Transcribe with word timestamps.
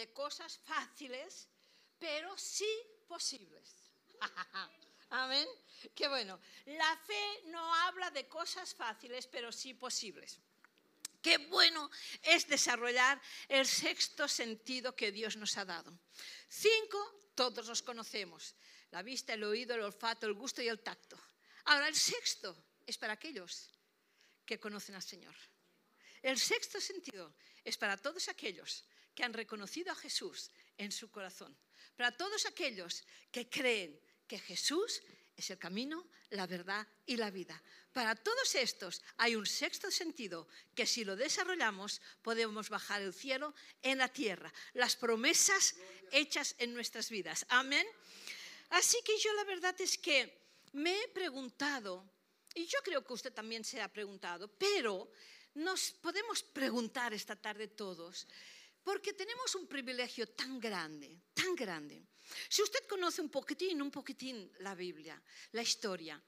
de 0.00 0.12
cosas 0.14 0.58
fáciles, 0.64 1.46
pero 1.98 2.36
sí 2.38 2.72
posibles. 3.06 3.68
Amén. 5.10 5.46
Qué 5.94 6.08
bueno. 6.08 6.40
La 6.64 6.96
fe 6.96 7.42
no 7.46 7.74
habla 7.84 8.10
de 8.10 8.26
cosas 8.26 8.74
fáciles, 8.74 9.26
pero 9.26 9.52
sí 9.52 9.74
posibles. 9.74 10.40
Qué 11.20 11.36
bueno 11.36 11.90
es 12.22 12.48
desarrollar 12.48 13.20
el 13.46 13.66
sexto 13.66 14.26
sentido 14.26 14.96
que 14.96 15.12
Dios 15.12 15.36
nos 15.36 15.58
ha 15.58 15.66
dado. 15.66 15.92
Cinco, 16.48 16.98
todos 17.34 17.66
los 17.66 17.82
conocemos. 17.82 18.54
La 18.92 19.02
vista, 19.02 19.34
el 19.34 19.44
oído, 19.44 19.74
el 19.74 19.82
olfato, 19.82 20.26
el 20.26 20.32
gusto 20.32 20.62
y 20.62 20.68
el 20.68 20.80
tacto. 20.80 21.20
Ahora, 21.64 21.88
el 21.88 21.94
sexto 21.94 22.56
es 22.86 22.96
para 22.96 23.12
aquellos 23.12 23.68
que 24.46 24.58
conocen 24.58 24.94
al 24.94 25.02
Señor. 25.02 25.36
El 26.22 26.38
sexto 26.38 26.80
sentido 26.80 27.34
es 27.62 27.76
para 27.76 27.98
todos 27.98 28.28
aquellos 28.28 28.86
que 29.14 29.24
han 29.24 29.32
reconocido 29.32 29.92
a 29.92 29.96
Jesús 29.96 30.50
en 30.78 30.92
su 30.92 31.10
corazón. 31.10 31.56
Para 31.96 32.16
todos 32.16 32.46
aquellos 32.46 33.04
que 33.30 33.48
creen 33.48 34.00
que 34.26 34.38
Jesús 34.38 35.02
es 35.36 35.50
el 35.50 35.58
camino, 35.58 36.06
la 36.30 36.46
verdad 36.46 36.86
y 37.06 37.16
la 37.16 37.30
vida. 37.30 37.60
Para 37.92 38.14
todos 38.14 38.54
estos 38.54 39.02
hay 39.16 39.34
un 39.34 39.46
sexto 39.46 39.90
sentido 39.90 40.46
que 40.74 40.86
si 40.86 41.04
lo 41.04 41.16
desarrollamos 41.16 42.00
podemos 42.22 42.68
bajar 42.68 43.02
el 43.02 43.12
cielo 43.12 43.54
en 43.82 43.98
la 43.98 44.08
tierra, 44.08 44.52
las 44.74 44.96
promesas 44.96 45.74
hechas 46.12 46.54
en 46.58 46.74
nuestras 46.74 47.10
vidas. 47.10 47.46
Amén. 47.48 47.86
Así 48.70 48.98
que 49.04 49.18
yo 49.18 49.32
la 49.34 49.44
verdad 49.44 49.74
es 49.80 49.98
que 49.98 50.38
me 50.72 51.02
he 51.02 51.08
preguntado, 51.08 52.08
y 52.54 52.66
yo 52.66 52.78
creo 52.84 53.04
que 53.04 53.12
usted 53.12 53.32
también 53.32 53.64
se 53.64 53.80
ha 53.80 53.92
preguntado, 53.92 54.48
pero 54.48 55.10
nos 55.54 55.90
podemos 55.90 56.42
preguntar 56.42 57.12
esta 57.12 57.34
tarde 57.34 57.66
todos, 57.66 58.28
porque 58.82 59.12
tenemos 59.12 59.54
un 59.54 59.66
privilegio 59.66 60.26
tan 60.28 60.58
grande, 60.58 61.20
tan 61.34 61.54
grande. 61.54 62.02
Si 62.48 62.62
usted 62.62 62.86
conoce 62.86 63.20
un 63.20 63.28
poquitín, 63.28 63.82
un 63.82 63.90
poquitín 63.90 64.52
la 64.60 64.74
Biblia, 64.74 65.20
la 65.52 65.62
historia, 65.62 66.20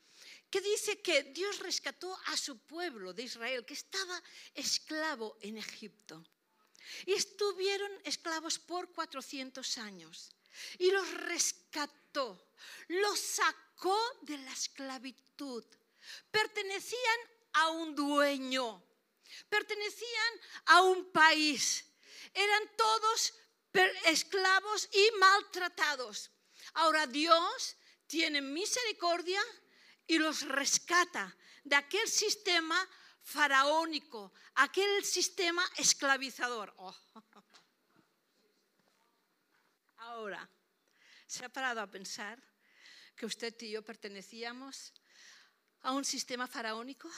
que 0.50 0.61
dice 0.61 1.00
que 1.00 1.22
Dios 1.25 1.59
rescató 1.61 2.17
a 2.27 2.36
su 2.36 2.59
pueblo 2.59 3.12
de 3.12 3.22
Israel, 3.25 3.64
que 3.64 3.75
estaba 3.75 4.22
esclavo 4.55 5.39
en 5.41 5.59
Egipto. 5.59 6.25
Y 7.06 7.12
estuvieron 7.12 7.91
esclavos 8.05 8.59
por 8.59 8.92
400 8.92 9.78
años. 9.78 10.31
Y 10.78 10.91
los 10.91 11.11
rescató, 11.14 12.53
los 12.89 13.19
sacó 13.19 13.98
de 14.22 14.39
la 14.39 14.53
esclavitud. 14.53 15.64
Pertenecían 16.31 17.20
a 17.55 17.70
un 17.70 17.94
dueño, 17.94 18.84
pertenecían 19.48 20.33
a 20.66 20.83
un 20.83 21.11
país. 21.11 21.84
Eran 22.34 22.62
todos 22.77 23.34
esclavos 24.05 24.88
y 24.92 25.19
maltratados. 25.19 26.30
Ahora 26.75 27.06
Dios 27.06 27.77
tiene 28.06 28.41
misericordia 28.41 29.41
y 30.06 30.19
los 30.19 30.42
rescata 30.42 31.36
de 31.64 31.77
aquel 31.77 32.08
sistema 32.08 32.88
faraónico, 33.22 34.33
aquel 34.55 35.05
sistema 35.05 35.64
esclavizador. 35.77 36.75
Oh. 36.77 36.94
Ahora, 39.98 40.48
¿se 41.27 41.44
ha 41.44 41.48
parado 41.48 41.80
a 41.80 41.86
pensar 41.86 42.42
que 43.16 43.27
usted 43.27 43.55
y 43.60 43.70
yo 43.70 43.83
pertenecíamos 43.83 44.92
a 45.83 45.92
un 45.92 46.05
sistema 46.05 46.47
faraónico? 46.47 47.08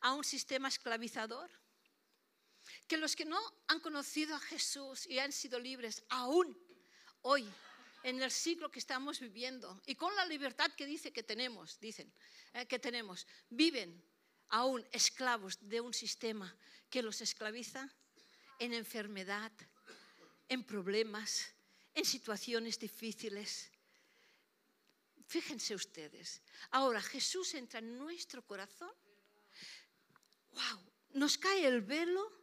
¿A 0.00 0.14
un 0.14 0.24
sistema 0.24 0.68
esclavizador? 0.68 1.61
Que 2.86 2.96
los 2.96 3.16
que 3.16 3.24
no 3.24 3.40
han 3.68 3.80
conocido 3.80 4.34
a 4.34 4.40
Jesús 4.40 5.06
y 5.06 5.18
han 5.18 5.32
sido 5.32 5.58
libres 5.58 6.02
aún 6.08 6.56
hoy, 7.22 7.48
en 8.02 8.20
el 8.20 8.30
siglo 8.30 8.70
que 8.70 8.80
estamos 8.80 9.20
viviendo, 9.20 9.80
y 9.86 9.94
con 9.94 10.14
la 10.16 10.26
libertad 10.26 10.70
que 10.76 10.86
dice 10.86 11.12
que 11.12 11.22
tenemos, 11.22 11.78
dicen 11.78 12.12
eh, 12.52 12.66
que 12.66 12.78
tenemos, 12.78 13.26
viven 13.48 14.02
aún 14.48 14.86
esclavos 14.90 15.56
de 15.60 15.80
un 15.80 15.94
sistema 15.94 16.54
que 16.90 17.02
los 17.02 17.20
esclaviza 17.20 17.88
en 18.58 18.74
enfermedad, 18.74 19.52
en 20.48 20.64
problemas, 20.64 21.54
en 21.94 22.04
situaciones 22.04 22.78
difíciles. 22.78 23.70
Fíjense 25.26 25.74
ustedes, 25.74 26.42
ahora 26.70 27.00
Jesús 27.00 27.54
entra 27.54 27.78
en 27.78 27.96
nuestro 27.96 28.44
corazón, 28.44 28.92
wow, 30.50 30.92
nos 31.14 31.38
cae 31.38 31.66
el 31.66 31.80
velo 31.80 32.41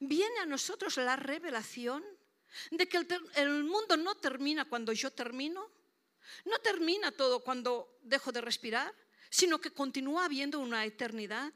viene 0.00 0.40
a 0.40 0.46
nosotros 0.46 0.96
la 0.96 1.16
revelación 1.16 2.04
de 2.70 2.88
que 2.88 3.06
el, 3.34 3.64
mundo 3.64 3.96
no 3.96 4.16
termina 4.16 4.64
cuando 4.64 4.92
yo 4.92 5.10
termino, 5.10 5.70
no 6.44 6.58
termina 6.58 7.12
todo 7.12 7.40
cuando 7.40 7.98
dejo 8.02 8.32
de 8.32 8.40
respirar, 8.40 8.94
sino 9.30 9.60
que 9.60 9.70
continúa 9.70 10.24
habiendo 10.24 10.58
una 10.60 10.84
eternidad. 10.84 11.52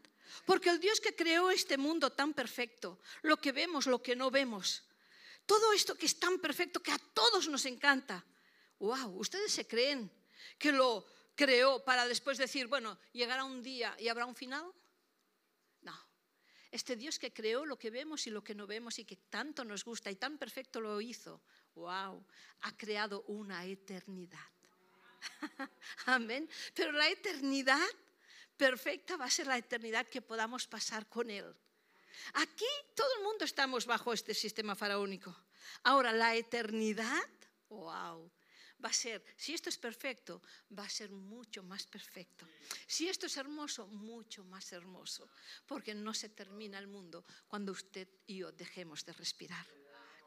Porque 0.46 0.70
el 0.70 0.80
Dios 0.80 1.00
que 1.00 1.14
creó 1.14 1.50
este 1.50 1.76
mundo 1.76 2.10
tan 2.10 2.32
perfecto, 2.32 3.00
lo 3.22 3.36
que 3.36 3.52
vemos, 3.52 3.86
lo 3.86 4.02
que 4.02 4.16
no 4.16 4.30
vemos, 4.30 4.84
todo 5.46 5.72
esto 5.72 5.94
que 5.94 6.06
es 6.06 6.18
tan 6.18 6.38
perfecto, 6.38 6.82
que 6.82 6.92
a 6.92 6.98
todos 7.12 7.48
nos 7.48 7.66
encanta, 7.66 8.24
wow, 8.78 9.18
ustedes 9.18 9.52
se 9.52 9.66
creen 9.66 10.10
que 10.58 10.72
lo 10.72 11.06
creó 11.34 11.84
para 11.84 12.06
después 12.06 12.38
decir, 12.38 12.66
bueno, 12.66 12.98
llegará 13.12 13.44
un 13.44 13.62
día 13.62 13.94
y 13.98 14.08
habrá 14.08 14.26
un 14.26 14.34
final. 14.34 14.64
Este 16.72 16.96
Dios 16.96 17.18
que 17.18 17.32
creó 17.32 17.66
lo 17.66 17.78
que 17.78 17.90
vemos 17.90 18.26
y 18.26 18.30
lo 18.30 18.42
que 18.42 18.54
no 18.54 18.66
vemos 18.66 18.98
y 18.98 19.04
que 19.04 19.16
tanto 19.16 19.64
nos 19.64 19.84
gusta 19.84 20.10
y 20.10 20.16
tan 20.16 20.38
perfecto 20.38 20.80
lo 20.80 21.00
hizo, 21.00 21.42
wow, 21.74 22.24
ha 22.62 22.76
creado 22.78 23.22
una 23.28 23.66
eternidad. 23.66 24.38
Amén. 26.06 26.48
Pero 26.74 26.92
la 26.92 27.08
eternidad 27.08 27.88
perfecta 28.56 29.18
va 29.18 29.26
a 29.26 29.30
ser 29.30 29.46
la 29.46 29.58
eternidad 29.58 30.08
que 30.08 30.22
podamos 30.22 30.66
pasar 30.66 31.06
con 31.08 31.30
Él. 31.30 31.54
Aquí 32.34 32.64
todo 32.94 33.08
el 33.18 33.24
mundo 33.24 33.44
estamos 33.44 33.84
bajo 33.84 34.12
este 34.12 34.32
sistema 34.32 34.74
faraónico. 34.74 35.36
Ahora, 35.82 36.10
la 36.12 36.34
eternidad, 36.34 37.28
wow, 37.68 38.30
va 38.82 38.88
a 38.88 38.92
ser, 38.92 39.24
si 39.36 39.54
esto 39.54 39.68
es 39.68 39.78
perfecto, 39.78 40.42
va 40.76 40.84
a 40.84 40.90
ser 40.90 41.10
mucho 41.10 41.62
más 41.62 41.86
perfecto. 41.86 42.46
Si 42.86 43.08
esto 43.08 43.26
es 43.26 43.36
hermoso, 43.36 43.86
mucho 43.86 44.44
más 44.44 44.72
hermoso, 44.72 45.30
porque 45.66 45.94
no 45.94 46.12
se 46.14 46.30
termina 46.30 46.78
el 46.78 46.86
mundo 46.86 47.24
cuando 47.46 47.72
usted 47.72 48.08
y 48.26 48.38
yo 48.38 48.52
dejemos 48.52 49.04
de 49.04 49.12
respirar. 49.12 49.66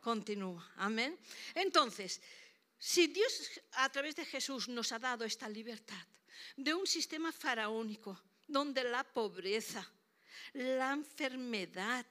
Continúa, 0.02 0.72
amén. 0.78 1.18
Entonces, 1.56 2.22
si 2.78 3.08
Dios 3.08 3.62
a 3.74 3.90
través 3.90 4.16
de 4.16 4.26
Jesús 4.26 4.68
nos 4.68 4.92
ha 4.92 5.00
dado 5.00 5.26
esta 5.26 5.50
libertad 5.50 6.06
de 6.56 6.74
un 6.74 6.86
sistema 6.86 7.32
faraónico, 7.32 8.22
donde 8.48 8.84
la 8.84 9.04
pobreza, 9.04 9.90
la 10.54 10.94
enfermedad, 10.94 12.06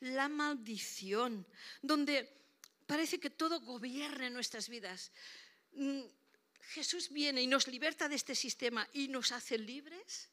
la 0.00 0.28
maldición, 0.28 1.46
donde 1.82 2.44
parece 2.86 3.18
que 3.20 3.30
todo 3.30 3.60
gobierna 3.60 4.26
en 4.26 4.32
nuestras 4.32 4.68
vidas, 4.68 5.12
Jesús 6.60 7.10
viene 7.10 7.42
y 7.42 7.46
nos 7.46 7.68
liberta 7.68 8.08
de 8.08 8.16
este 8.16 8.34
sistema 8.34 8.88
y 8.92 9.08
nos 9.08 9.32
hace 9.32 9.58
libres? 9.58 10.30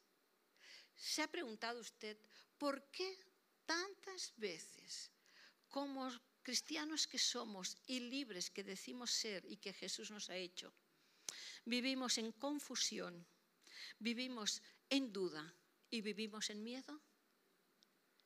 ¿Se 0.95 1.21
ha 1.21 1.27
preguntado 1.27 1.79
usted 1.79 2.17
por 2.57 2.83
qué 2.91 3.17
tantas 3.65 4.33
veces 4.37 5.11
como 5.69 6.11
cristianos 6.43 7.07
que 7.07 7.17
somos 7.17 7.77
y 7.87 7.99
libres 7.99 8.49
que 8.49 8.63
decimos 8.63 9.11
ser 9.11 9.45
y 9.45 9.57
que 9.57 9.73
Jesús 9.73 10.11
nos 10.11 10.29
ha 10.29 10.35
hecho, 10.35 10.73
vivimos 11.65 12.17
en 12.17 12.31
confusión, 12.31 13.25
vivimos 13.99 14.61
en 14.89 15.11
duda 15.11 15.53
y 15.89 16.01
vivimos 16.01 16.49
en 16.49 16.63
miedo? 16.63 17.01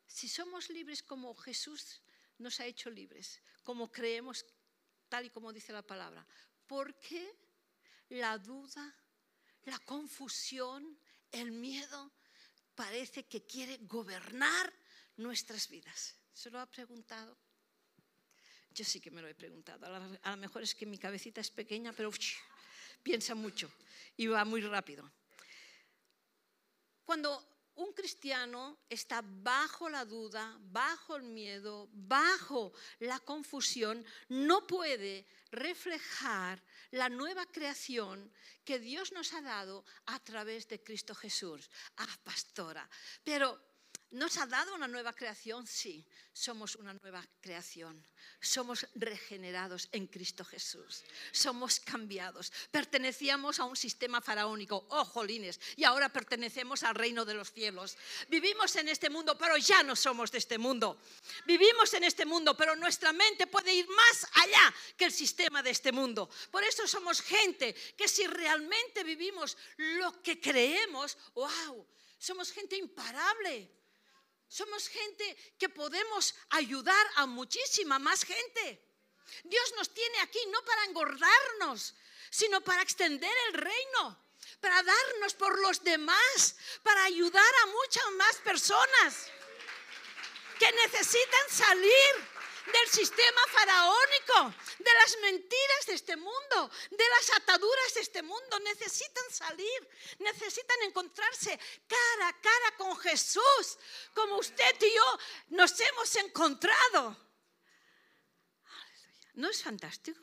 Si 0.07 0.27
somos 0.29 0.69
libres 0.69 1.01
como 1.03 1.33
Jesús 1.35 2.01
nos 2.37 2.59
ha 2.59 2.65
hecho 2.65 2.89
libres, 2.89 3.41
como 3.63 3.91
creemos 3.91 4.45
tal 5.09 5.25
y 5.25 5.29
como 5.29 5.53
dice 5.53 5.73
la 5.73 5.81
palabra, 5.81 6.25
¿Por 6.67 6.95
qué 6.99 7.35
la 8.09 8.37
duda, 8.37 8.95
la 9.65 9.79
confusión, 9.79 10.99
el 11.31 11.51
miedo 11.51 12.11
parece 12.75 13.25
que 13.25 13.45
quiere 13.45 13.77
gobernar 13.81 14.73
nuestras 15.17 15.69
vidas? 15.69 16.15
¿Se 16.33 16.49
lo 16.49 16.59
ha 16.59 16.65
preguntado? 16.65 17.37
Yo 18.71 18.83
sí 18.83 18.99
que 18.99 19.11
me 19.11 19.21
lo 19.21 19.27
he 19.27 19.35
preguntado. 19.35 19.85
A 20.21 20.31
lo 20.31 20.37
mejor 20.37 20.63
es 20.63 20.75
que 20.75 20.85
mi 20.85 20.97
cabecita 20.97 21.39
es 21.39 21.49
pequeña, 21.49 21.93
pero 21.93 22.11
piensa 23.01 23.35
mucho 23.35 23.71
y 24.17 24.27
va 24.27 24.43
muy 24.43 24.61
rápido. 24.61 25.09
Cuando 27.05 27.54
un 27.75 27.93
cristiano 27.93 28.79
está 28.89 29.21
bajo 29.23 29.89
la 29.89 30.05
duda, 30.05 30.57
bajo 30.59 31.15
el 31.15 31.23
miedo, 31.23 31.89
bajo 31.91 32.73
la 32.99 33.19
confusión, 33.19 34.05
no 34.29 34.65
puede 34.65 35.25
reflejar 35.51 36.63
la 36.91 37.09
nueva 37.09 37.45
creación 37.45 38.31
que 38.63 38.79
Dios 38.79 39.11
nos 39.11 39.33
ha 39.33 39.41
dado 39.41 39.85
a 40.05 40.19
través 40.19 40.67
de 40.67 40.81
Cristo 40.83 41.13
Jesús. 41.13 41.69
Ah, 41.97 42.17
pastora, 42.23 42.89
pero 43.23 43.74
¿Nos 44.15 44.37
ha 44.37 44.45
dado 44.45 44.73
una 44.75 44.87
nueva 44.87 45.11
creación? 45.11 45.67
Sí, 45.67 46.07
somos 46.31 46.75
una 46.75 46.93
nueva 46.93 47.21
creación. 47.41 48.01
Somos 48.39 48.87
regenerados 48.95 49.89
en 49.91 50.07
Cristo 50.07 50.45
Jesús. 50.45 51.03
Somos 51.33 51.81
cambiados. 51.81 52.49
Pertenecíamos 52.71 53.59
a 53.59 53.65
un 53.65 53.75
sistema 53.75 54.21
faraónico, 54.21 54.87
oh 54.87 55.03
jolines, 55.03 55.59
y 55.75 55.83
ahora 55.83 56.07
pertenecemos 56.07 56.83
al 56.83 56.95
reino 56.95 57.25
de 57.25 57.33
los 57.33 57.51
cielos. 57.51 57.97
Vivimos 58.29 58.73
en 58.77 58.87
este 58.87 59.09
mundo, 59.09 59.37
pero 59.37 59.57
ya 59.57 59.83
no 59.83 59.97
somos 59.97 60.31
de 60.31 60.37
este 60.37 60.57
mundo. 60.57 60.97
Vivimos 61.45 61.93
en 61.93 62.05
este 62.05 62.25
mundo, 62.25 62.55
pero 62.55 62.73
nuestra 62.77 63.11
mente 63.11 63.47
puede 63.47 63.73
ir 63.73 63.89
más 63.89 64.27
allá 64.35 64.73
que 64.95 65.05
el 65.05 65.11
sistema 65.11 65.61
de 65.61 65.71
este 65.71 65.91
mundo. 65.91 66.29
Por 66.51 66.63
eso 66.63 66.87
somos 66.87 67.19
gente 67.19 67.75
que 67.97 68.07
si 68.07 68.25
realmente 68.27 69.03
vivimos 69.03 69.57
lo 69.75 70.21
que 70.21 70.39
creemos, 70.39 71.17
wow, 71.33 71.85
somos 72.17 72.49
gente 72.53 72.77
imparable. 72.77 73.75
Somos 74.47 74.87
gente 74.87 75.53
que 75.57 75.69
podemos 75.69 76.35
ayudar 76.49 77.05
a 77.15 77.25
muchísima 77.25 77.99
más 77.99 78.23
gente. 78.23 78.81
Dios 79.43 79.73
nos 79.77 79.93
tiene 79.93 80.19
aquí 80.21 80.39
no 80.47 80.63
para 80.63 80.85
engordarnos, 80.85 81.95
sino 82.29 82.61
para 82.61 82.81
extender 82.81 83.35
el 83.47 83.53
reino, 83.53 84.19
para 84.59 84.81
darnos 84.81 85.33
por 85.33 85.59
los 85.59 85.83
demás, 85.83 86.55
para 86.83 87.03
ayudar 87.05 87.53
a 87.63 87.65
muchas 87.67 88.11
más 88.11 88.35
personas 88.37 89.31
que 90.59 90.71
necesitan 90.71 91.49
salir 91.49 92.34
del 92.65 92.87
sistema 92.89 93.41
faraónico, 93.51 94.53
de 94.79 94.93
las 94.93 95.17
mentiras 95.21 95.85
de 95.87 95.93
este 95.93 96.15
mundo, 96.15 96.71
de 96.91 97.03
las 97.09 97.33
ataduras 97.37 97.93
de 97.93 98.01
este 98.01 98.21
mundo. 98.21 98.59
Necesitan 98.59 99.29
salir, 99.29 99.89
necesitan 100.19 100.81
encontrarse 100.83 101.59
cara 101.87 102.27
a 102.29 102.41
cara 102.41 102.75
con 102.77 102.97
Jesús, 102.97 103.77
como 104.13 104.37
usted 104.37 104.75
y 104.81 104.95
yo 104.95 105.19
nos 105.49 105.79
hemos 105.79 106.15
encontrado. 106.15 107.17
¿No 109.35 109.49
es 109.49 109.61
fantástico? 109.61 110.21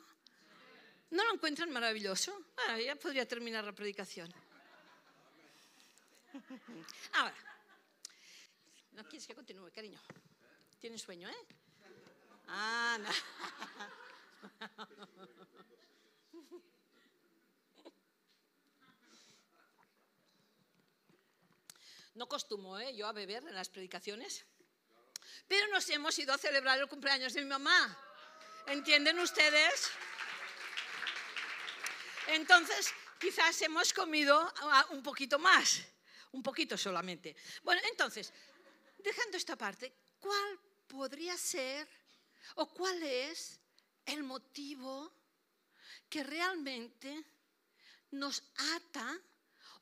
¿No 1.11 1.23
lo 1.23 1.33
encuentran 1.33 1.69
maravilloso? 1.71 2.47
Ah, 2.67 2.79
ya 2.79 2.95
podría 2.95 3.27
terminar 3.27 3.63
la 3.63 3.71
predicación. 3.71 4.33
Ahora, 7.13 7.35
no 8.93 9.03
quieres 9.03 9.27
que 9.27 9.35
continúe, 9.35 9.71
cariño. 9.71 10.01
Tienes 10.79 11.03
sueño, 11.03 11.29
¿eh? 11.29 11.62
Ah, 12.55 12.99
no. 12.99 13.09
No 22.13 22.27
costumo 22.27 22.77
¿eh? 22.77 22.95
yo 22.95 23.07
a 23.07 23.11
beber 23.11 23.43
en 23.47 23.55
las 23.55 23.69
predicaciones, 23.69 24.45
pero 25.47 25.67
nos 25.69 25.89
hemos 25.89 26.17
ido 26.19 26.31
a 26.31 26.37
celebrar 26.37 26.77
el 26.77 26.87
cumpleaños 26.87 27.33
de 27.33 27.41
mi 27.41 27.47
mamá. 27.47 27.97
¿Entienden 28.67 29.17
ustedes? 29.17 29.89
Entonces, 32.27 32.93
quizás 33.19 33.59
hemos 33.63 33.91
comido 33.93 34.53
un 34.91 35.01
poquito 35.01 35.39
más, 35.39 35.81
un 36.33 36.43
poquito 36.43 36.77
solamente. 36.77 37.35
Bueno, 37.63 37.81
entonces, 37.89 38.31
dejando 38.99 39.37
esta 39.37 39.55
parte, 39.55 39.91
¿cuál 40.19 40.59
podría 40.87 41.35
ser 41.35 42.02
o 42.55 42.67
cuál 42.73 43.01
es 43.03 43.59
el 44.05 44.23
motivo 44.23 45.11
que 46.09 46.23
realmente 46.23 47.25
nos 48.11 48.43
ata 48.75 49.19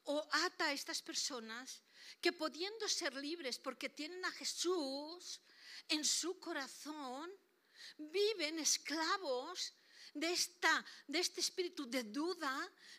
o 0.05 0.27
ata 0.31 0.65
a 0.67 0.73
estas 0.73 1.01
personas 1.01 1.81
que 2.19 2.31
pudiendo 2.31 2.87
ser 2.87 3.13
libres 3.15 3.59
porque 3.59 3.89
tienen 3.89 4.23
a 4.25 4.31
Jesús 4.31 5.41
en 5.89 6.05
su 6.05 6.39
corazón, 6.39 7.31
viven 7.97 8.59
esclavos 8.59 9.73
de, 10.13 10.31
esta, 10.31 10.85
de 11.07 11.19
este 11.19 11.41
espíritu 11.41 11.89
de 11.89 12.03
duda, 12.03 12.51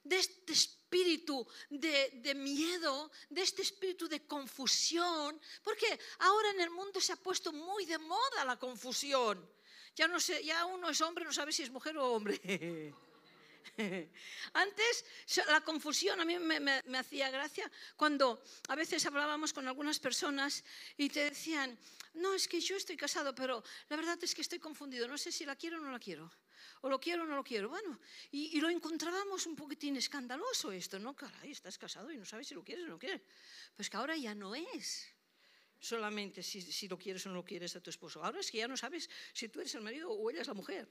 de 0.05 0.19
este 0.19 0.53
espíritu 0.53 1.47
de, 1.71 2.35
miedo, 2.35 3.11
de 3.29 3.43
este 3.43 3.63
espíritu 3.63 4.09
de 4.09 4.27
confusión, 4.27 5.41
porque 5.63 5.99
ahora 6.21 6.51
en 6.51 6.61
el 6.61 6.71
mundo 6.71 7.01
se 7.01 7.13
ha 7.13 7.17
puesto 7.17 7.53
muy 7.53 7.87
de 7.87 7.99
moda 7.99 8.45
la 8.45 8.59
confusión. 8.59 9.49
Ya, 9.95 10.09
no 10.09 10.21
sé, 10.21 10.43
ya 10.43 10.65
uno 10.65 10.89
es 10.89 11.01
hombre, 11.01 11.25
no 11.25 11.33
sabe 11.33 11.53
si 11.53 11.63
es 11.63 11.71
mujer 11.71 11.97
o 11.99 12.13
hombre. 12.13 12.41
Antes 14.53 15.05
la 15.49 15.61
confusión 15.63 16.21
a 16.21 16.25
mí 16.25 16.39
me, 16.39 16.99
hacía 16.99 17.31
gracia 17.31 17.71
cuando 17.97 18.43
a 18.69 18.75
veces 18.75 19.05
hablábamos 19.07 19.53
con 19.53 19.67
algunas 19.67 19.99
personas 19.99 20.65
y 20.97 21.09
te 21.09 21.25
decían, 21.25 21.79
no, 22.15 22.35
es 22.35 22.49
que 22.49 22.61
yo 22.61 22.77
estoy 22.77 22.97
casado, 22.97 23.35
pero 23.35 23.63
la 23.89 23.97
verdad 23.97 24.19
es 24.23 24.35
que 24.35 24.43
estoy 24.43 24.59
confundido, 24.59 25.09
no 25.09 25.17
sé 25.17 25.33
si 25.33 25.45
la 25.47 25.57
quiero 25.57 25.79
o 25.79 25.81
no 25.81 25.91
la 25.91 25.99
quiero, 25.99 26.31
o 26.83 26.89
lo 26.89 27.01
quiero 27.01 27.23
o 27.23 27.27
no 27.27 27.37
lo 27.37 27.45
quiero. 27.45 27.69
Bueno, 27.69 27.99
y, 28.31 28.61
lo 28.61 28.69
encontrábamos 28.69 29.47
un 29.47 29.57
poquitín 29.57 29.97
escandaloso 29.97 30.73
esto, 30.73 30.99
¿no? 30.99 31.15
Caray, 31.15 31.51
estás 31.51 31.79
casado 31.79 32.11
y 32.11 32.17
no 32.17 32.25
sabes 32.25 32.49
si 32.49 32.55
lo 32.55 32.63
quieres 32.63 32.85
o 32.85 32.89
no 32.89 32.99
quieres. 32.99 33.23
Pues 33.77 33.89
que 33.89 33.97
ahora 33.97 34.17
ya 34.17 34.35
no 34.35 34.55
es 34.55 35.09
solamente 35.79 36.43
si, 36.43 36.61
si, 36.63 36.89
lo 36.89 36.97
quieres 36.97 37.27
o 37.27 37.29
no 37.29 37.37
lo 37.37 37.45
quieres 37.45 37.75
a 37.77 37.81
tu 37.81 37.91
esposo. 37.91 38.25
Ahora 38.25 38.41
es 38.41 38.51
que 38.51 38.59
ya 38.59 38.69
no 38.69 38.77
sabes 38.77 39.11
si 39.33 39.49
tú 39.49 39.61
eres 39.61 39.75
el 39.75 39.83
marido 39.83 40.11
o 40.11 40.31
ella 40.31 40.43
es 40.43 40.49
la 40.49 40.55
mujer. 40.55 40.89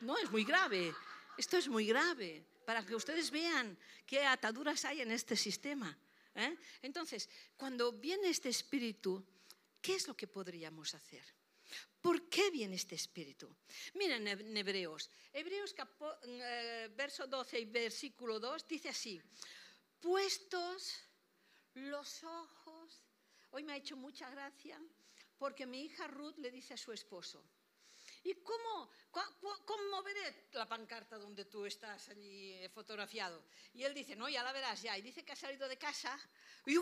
No, 0.00 0.16
es 0.18 0.30
muy 0.30 0.44
grave. 0.44 0.92
Esto 1.36 1.56
es 1.56 1.68
muy 1.68 1.86
grave 1.86 2.44
para 2.64 2.84
que 2.84 2.94
ustedes 2.94 3.30
vean 3.30 3.78
qué 4.06 4.24
ataduras 4.24 4.84
hay 4.84 5.00
en 5.00 5.12
este 5.12 5.36
sistema. 5.36 5.96
¿eh? 6.34 6.56
Entonces, 6.82 7.28
cuando 7.56 7.92
viene 7.92 8.28
este 8.28 8.48
espíritu, 8.48 9.24
¿qué 9.80 9.94
es 9.94 10.08
lo 10.08 10.16
que 10.16 10.26
podríamos 10.26 10.94
hacer? 10.94 11.22
¿Por 12.00 12.28
qué 12.28 12.50
viene 12.50 12.76
este 12.76 12.94
espíritu? 12.94 13.54
Miren 13.94 14.26
en 14.26 14.56
Hebreos, 14.56 15.10
Hebreos 15.32 15.74
eh, 16.24 16.90
verso 16.94 17.26
12 17.26 17.60
y 17.60 17.64
versículo 17.66 18.40
2 18.40 18.66
dice 18.66 18.88
así, 18.88 19.20
puestos 20.00 21.00
los 21.74 22.24
ojos 22.24 23.02
Hoy 23.54 23.64
me 23.64 23.74
ha 23.74 23.76
hecho 23.76 23.96
mucha 23.96 24.30
gracia 24.30 24.80
porque 25.36 25.66
mi 25.66 25.82
hija 25.84 26.06
Ruth 26.06 26.38
le 26.38 26.50
dice 26.50 26.72
a 26.72 26.76
su 26.78 26.90
esposo, 26.90 27.44
¿y 28.24 28.34
cómo, 28.36 28.90
cómo 29.66 30.02
veré 30.02 30.48
la 30.52 30.66
pancarta 30.66 31.18
donde 31.18 31.44
tú 31.44 31.66
estás 31.66 32.08
allí 32.08 32.56
fotografiado? 32.72 33.44
Y 33.74 33.82
él 33.82 33.92
dice, 33.92 34.16
no, 34.16 34.26
ya 34.30 34.42
la 34.42 34.52
verás 34.52 34.80
ya. 34.80 34.96
Y 34.96 35.02
dice 35.02 35.22
que 35.22 35.32
ha 35.32 35.36
salido 35.36 35.68
de 35.68 35.76
casa 35.76 36.18
y 36.64 36.76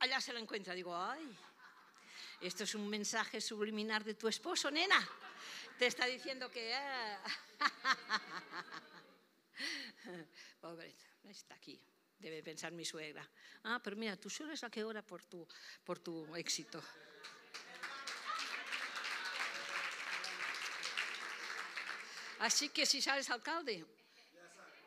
allá 0.00 0.20
se 0.20 0.32
la 0.32 0.40
encuentra. 0.40 0.74
Digo, 0.74 0.96
ay, 0.96 1.24
esto 2.40 2.64
es 2.64 2.74
un 2.74 2.88
mensaje 2.88 3.40
subliminar 3.40 4.04
de 4.04 4.14
tu 4.14 4.28
esposo, 4.28 4.70
nena. 4.70 5.08
Te 5.78 5.86
está 5.86 6.06
diciendo 6.06 6.50
que... 6.50 6.74
Ah". 6.74 7.22
Pobre, 10.60 10.94
está 11.24 11.54
aquí 11.54 11.80
debe 12.18 12.42
pensar 12.42 12.72
mi 12.72 12.84
suegra. 12.84 13.26
Ah, 13.64 13.80
pero 13.82 13.96
mira, 13.96 14.16
tu 14.16 14.30
suegra 14.30 14.54
es 14.54 14.62
la 14.62 14.70
que 14.70 14.84
ora 14.84 15.02
por 15.02 15.24
tu, 15.24 15.46
por 15.84 15.98
tu 15.98 16.34
éxito. 16.36 16.82
Así 22.40 22.68
que 22.68 22.84
si 22.84 23.00
sales 23.00 23.30
alcalde, 23.30 23.84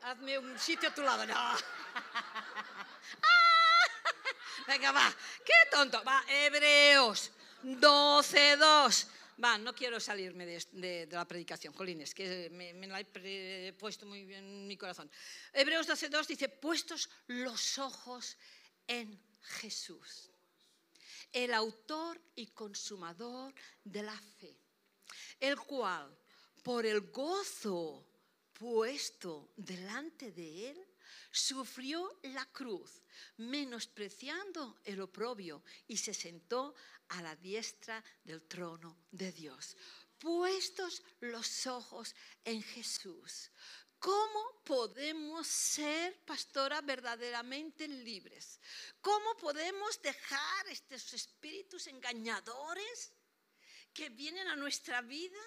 hazme 0.04 0.38
un 0.38 0.58
sitio 0.60 0.90
a 0.90 0.94
tu 0.94 1.02
lado. 1.02 1.26
No. 1.26 1.34
Venga, 4.70 4.92
va. 4.92 5.12
Qué 5.44 5.72
tonto. 5.72 6.04
Va, 6.04 6.24
Hebreos 6.30 7.32
12.2. 7.64 9.08
Va, 9.44 9.58
no 9.58 9.74
quiero 9.74 10.00
salirme 10.00 10.46
de, 10.46 11.08
la 11.10 11.26
predicación, 11.26 11.74
Colines, 11.74 12.14
que 12.14 12.52
me, 12.52 12.88
la 12.88 13.00
he 13.00 13.74
puesto 13.74 14.06
muy 14.06 14.26
bien 14.26 14.46
en 14.46 14.68
mi 14.68 14.78
corazón. 14.78 15.10
Hebreos 15.54 15.90
12.2 15.90 16.28
dice, 16.28 16.50
puestos 16.50 17.10
los 17.26 17.80
ojos 17.80 18.38
en 18.86 19.20
Jesús, 19.42 20.30
el 21.32 21.52
autor 21.56 22.22
y 22.36 22.46
consumador 22.48 23.56
de 23.84 24.04
la 24.04 24.22
fe, 24.38 24.56
el 25.40 25.58
cual, 25.58 26.16
por 26.62 26.86
el 26.86 27.10
gozo 27.10 28.06
puesto 28.54 29.50
delante 29.56 30.32
de 30.32 30.70
él, 30.70 30.89
sufrió 31.32 32.20
la 32.24 32.46
cruz, 32.52 33.02
menospreciando 33.38 34.80
el 34.84 35.02
oprobio, 35.02 35.64
y 35.88 35.98
se 35.98 36.14
sentó 36.14 36.76
a 37.10 37.22
la 37.22 37.36
diestra 37.36 38.04
del 38.24 38.44
trono 38.48 38.98
de 39.12 39.32
Dios. 39.32 39.76
Puestos 40.18 41.02
los 41.22 41.66
ojos 41.68 42.14
en 42.44 42.62
Jesús. 42.62 43.52
¿Cómo 44.00 44.62
podemos 44.64 45.46
ser, 45.46 46.24
pastora, 46.24 46.80
verdaderamente 46.82 47.88
libres? 47.88 48.60
¿Cómo 49.02 49.36
podemos 49.36 50.02
dejar 50.02 50.68
estos 50.70 51.14
espíritus 51.14 51.88
engañadores 51.88 53.14
que 53.94 54.10
vienen 54.10 54.48
a 54.48 54.56
nuestra 54.56 55.02
vida 55.02 55.42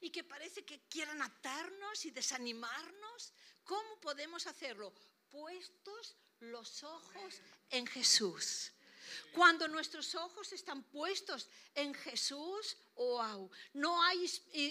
y 0.00 0.10
que 0.10 0.24
parece 0.24 0.64
que 0.64 0.80
quieran 0.88 1.22
atarnos 1.22 2.04
y 2.04 2.10
desanimarnos? 2.10 3.32
¿Cómo 3.62 4.00
podemos 4.00 4.48
hacerlo? 4.48 4.92
Puestos 5.32 6.14
los 6.40 6.84
ojos 6.84 7.40
en 7.70 7.86
Jesús. 7.86 8.70
Cuando 9.34 9.66
nuestros 9.66 10.14
ojos 10.14 10.52
están 10.52 10.82
puestos 10.84 11.48
en 11.74 11.94
Jesús, 11.94 12.76
wow, 12.96 13.50
no 13.74 14.02
hay 14.02 14.24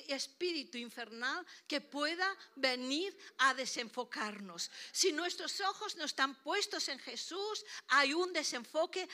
espíritu 0.08 0.78
infernal 0.78 1.46
que 1.68 1.82
pueda 1.82 2.28
venir 2.56 3.16
a 3.38 3.54
desenfocarnos. 3.54 4.70
Si 4.92 5.12
nuestros 5.12 5.60
ojos 5.62 5.96
no 5.96 6.06
están 6.06 6.36
puestos 6.42 6.88
en 6.90 7.00
Jesús, 7.00 7.66
hay 7.88 8.14
un 8.14 8.32
desenfoque 8.34 9.08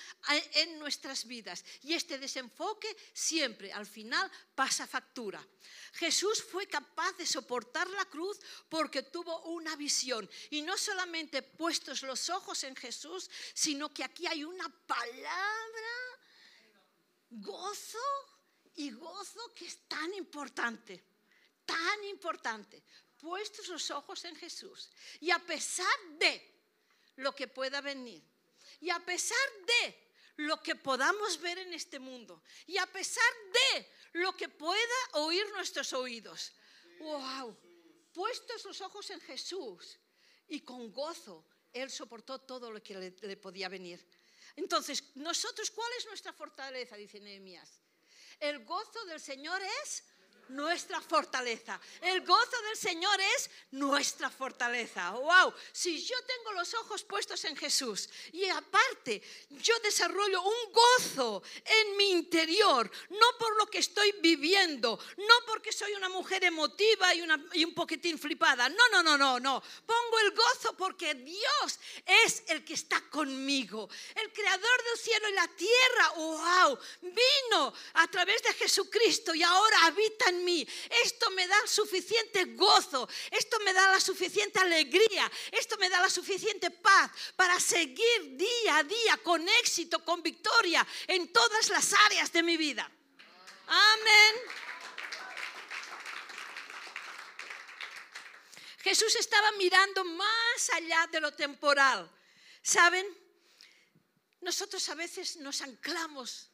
en 0.53 0.79
nuestras 0.79 1.25
vidas. 1.25 1.63
Y 1.83 1.93
este 1.93 2.17
desenfoque 2.17 2.95
siempre, 3.13 3.71
al 3.71 3.85
final, 3.85 4.29
pasa 4.55 4.87
factura. 4.87 5.45
Jesús 5.93 6.43
fue 6.43 6.67
capaz 6.67 7.13
de 7.13 7.25
soportar 7.25 7.89
la 7.89 8.05
cruz 8.05 8.39
porque 8.69 9.03
tuvo 9.03 9.43
una 9.43 9.75
visión. 9.75 10.29
Y 10.49 10.61
no 10.61 10.77
solamente 10.77 11.41
puestos 11.41 12.03
los 12.03 12.29
ojos 12.29 12.63
en 12.63 12.75
Jesús, 12.75 13.29
sino 13.53 13.93
que 13.93 14.03
aquí 14.03 14.27
hay 14.27 14.43
una 14.43 14.69
palabra, 14.85 15.27
gozo 17.29 18.36
y 18.77 18.91
gozo 18.91 19.53
que 19.53 19.65
es 19.65 19.87
tan 19.87 20.13
importante, 20.13 21.03
tan 21.65 22.03
importante. 22.05 22.83
Puestos 23.19 23.67
los 23.67 23.89
ojos 23.91 24.23
en 24.25 24.35
Jesús. 24.35 24.89
Y 25.19 25.31
a 25.31 25.39
pesar 25.39 25.97
de 26.19 26.55
lo 27.17 27.33
que 27.33 27.47
pueda 27.47 27.81
venir, 27.81 28.23
y 28.79 28.89
a 28.91 28.99
pesar 28.99 29.37
de 29.65 30.07
lo 30.37 30.61
que 30.61 30.75
podamos 30.75 31.41
ver 31.41 31.57
en 31.57 31.73
este 31.73 31.97
mundo, 31.97 32.43
y 32.67 32.77
a 32.77 32.85
pesar 32.85 33.33
de 33.51 33.91
lo 34.13 34.35
que 34.35 34.47
pueda 34.47 34.99
oír 35.13 35.49
nuestros 35.49 35.91
oídos. 35.93 36.53
¡Wow! 36.99 37.57
Puestos 38.13 38.63
los 38.65 38.79
ojos 38.81 39.09
en 39.09 39.21
Jesús 39.21 39.97
y 40.47 40.61
con 40.61 40.91
gozo, 40.91 41.47
Él 41.73 41.89
soportó 41.89 42.39
todo 42.41 42.71
lo 42.71 42.81
que 42.83 43.15
le, 43.21 43.37
podía 43.37 43.69
venir. 43.69 44.05
Entonces, 44.55 45.03
nosotros, 45.15 45.71
¿cuál 45.71 45.91
es 45.97 46.05
nuestra 46.05 46.31
fortaleza? 46.33 46.95
Dice 46.95 47.19
Nehemías. 47.19 47.81
El 48.39 48.63
gozo 48.65 49.05
del 49.05 49.19
Señor 49.19 49.61
es 49.83 50.03
nuestra 50.49 51.01
fortaleza. 51.01 51.79
El 52.01 52.25
gozo 52.25 52.61
del 52.67 52.77
Señor 52.77 53.19
es 53.35 53.49
nuestra 53.71 54.29
fortaleza. 54.29 55.11
¡Wow! 55.11 55.53
Si 55.71 56.01
yo 56.03 56.15
tengo 56.25 56.53
los 56.53 56.73
ojos 56.75 57.03
puestos 57.03 57.43
en 57.45 57.55
Jesús 57.55 58.09
y 58.31 58.47
aparte 58.47 59.21
yo 59.49 59.77
desarrollo 59.79 60.41
un 60.41 60.73
gozo 60.73 61.43
en 61.65 61.97
mi 61.97 62.11
interior, 62.11 62.89
no 63.09 63.27
por 63.37 63.57
lo 63.57 63.67
que 63.67 63.79
estoy 63.79 64.13
viviendo, 64.21 64.99
no 65.17 65.35
porque 65.45 65.71
soy 65.71 65.93
una 65.93 66.09
mujer 66.09 66.43
emotiva 66.43 67.13
y, 67.13 67.21
un 67.63 67.73
poquitín 67.73 68.17
flipada. 68.17 68.69
No, 68.69 68.89
no, 68.91 69.03
no, 69.03 69.17
no, 69.17 69.39
no. 69.39 69.61
Pongo 69.85 70.19
el 70.19 70.31
gozo 70.31 70.75
porque 70.77 71.13
Dios 71.13 71.79
es 72.05 72.43
el 72.47 72.63
que 72.63 72.73
está 72.73 73.01
conmigo. 73.09 73.89
Creador 74.37 74.83
del 74.83 74.97
cielo 74.99 75.29
y 75.29 75.33
la 75.33 75.47
tierra. 75.47 76.09
¡Wow! 76.15 76.79
Vino 77.01 77.73
a 77.93 78.07
través 78.07 78.41
de 78.43 78.53
Jesucristo 78.53 79.33
y 79.33 79.41
ahora 79.41 79.85
habita 79.85 80.29
en 80.29 80.45
mí. 80.45 80.67
Esto 81.03 81.31
me 81.31 81.47
da 81.47 81.57
suficiente 81.65 82.45
gozo, 82.53 83.09
esto 83.31 83.59
me 83.61 83.73
da 83.73 83.91
la 83.91 83.99
suficiente 83.99 84.59
alegría, 84.59 85.29
esto 85.51 85.77
me 85.77 85.89
da 85.89 86.01
la 86.01 86.09
suficiente 86.09 86.69
paz 86.69 87.11
para 87.35 87.59
seguir 87.59 88.37
día 88.37 88.77
a 88.77 88.83
día 88.83 89.17
con 89.23 89.47
éxito, 89.49 90.05
con 90.05 90.21
victoria 90.21 90.85
en 91.07 91.33
todas 91.33 91.69
las 91.69 91.93
áreas 92.05 92.31
de 92.31 92.43
mi 92.43 92.57
vida. 92.57 92.89
Amén. 93.67 94.35
Jesús 98.81 99.15
estaba 99.15 99.51
mirando 99.53 100.05
más 100.05 100.69
allá 100.73 101.07
de 101.11 101.19
lo 101.19 101.33
temporal. 101.33 102.09
¿Saben? 102.61 103.26
Nosotros 104.47 104.87
a 104.87 104.95
veces 104.95 105.35
nos 105.43 105.61
anclamos 105.61 106.51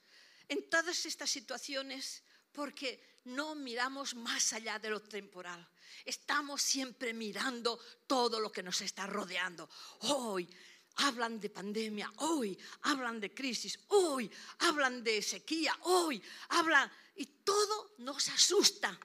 en 0.50 0.68
todas 0.68 1.06
estas 1.06 1.30
situaciones 1.30 2.24
porque 2.52 3.22
no 3.26 3.54
miramos 3.54 4.16
más 4.16 4.52
allá 4.54 4.80
de 4.80 4.90
lo 4.90 5.00
temporal. 5.00 5.62
Estamos 6.04 6.64
siempre 6.64 7.14
mirando 7.14 7.80
todo 8.08 8.40
lo 8.40 8.52
que 8.52 8.64
nos 8.64 8.82
está 8.82 9.06
rodeando. 9.06 9.70
Hoy 10.10 10.50
hablan 10.96 11.40
de 11.40 11.52
pandemia, 11.52 12.12
hoy 12.18 12.58
hablan 12.82 13.20
de 13.20 13.32
crisis, 13.32 13.78
hoy 13.90 14.28
hablan 14.58 15.04
de 15.04 15.22
sequía, 15.22 15.78
hoy 15.82 16.20
hablan 16.50 16.92
y 17.18 17.28
todo 17.46 17.94
nos 18.00 18.28
asusta. 18.30 19.00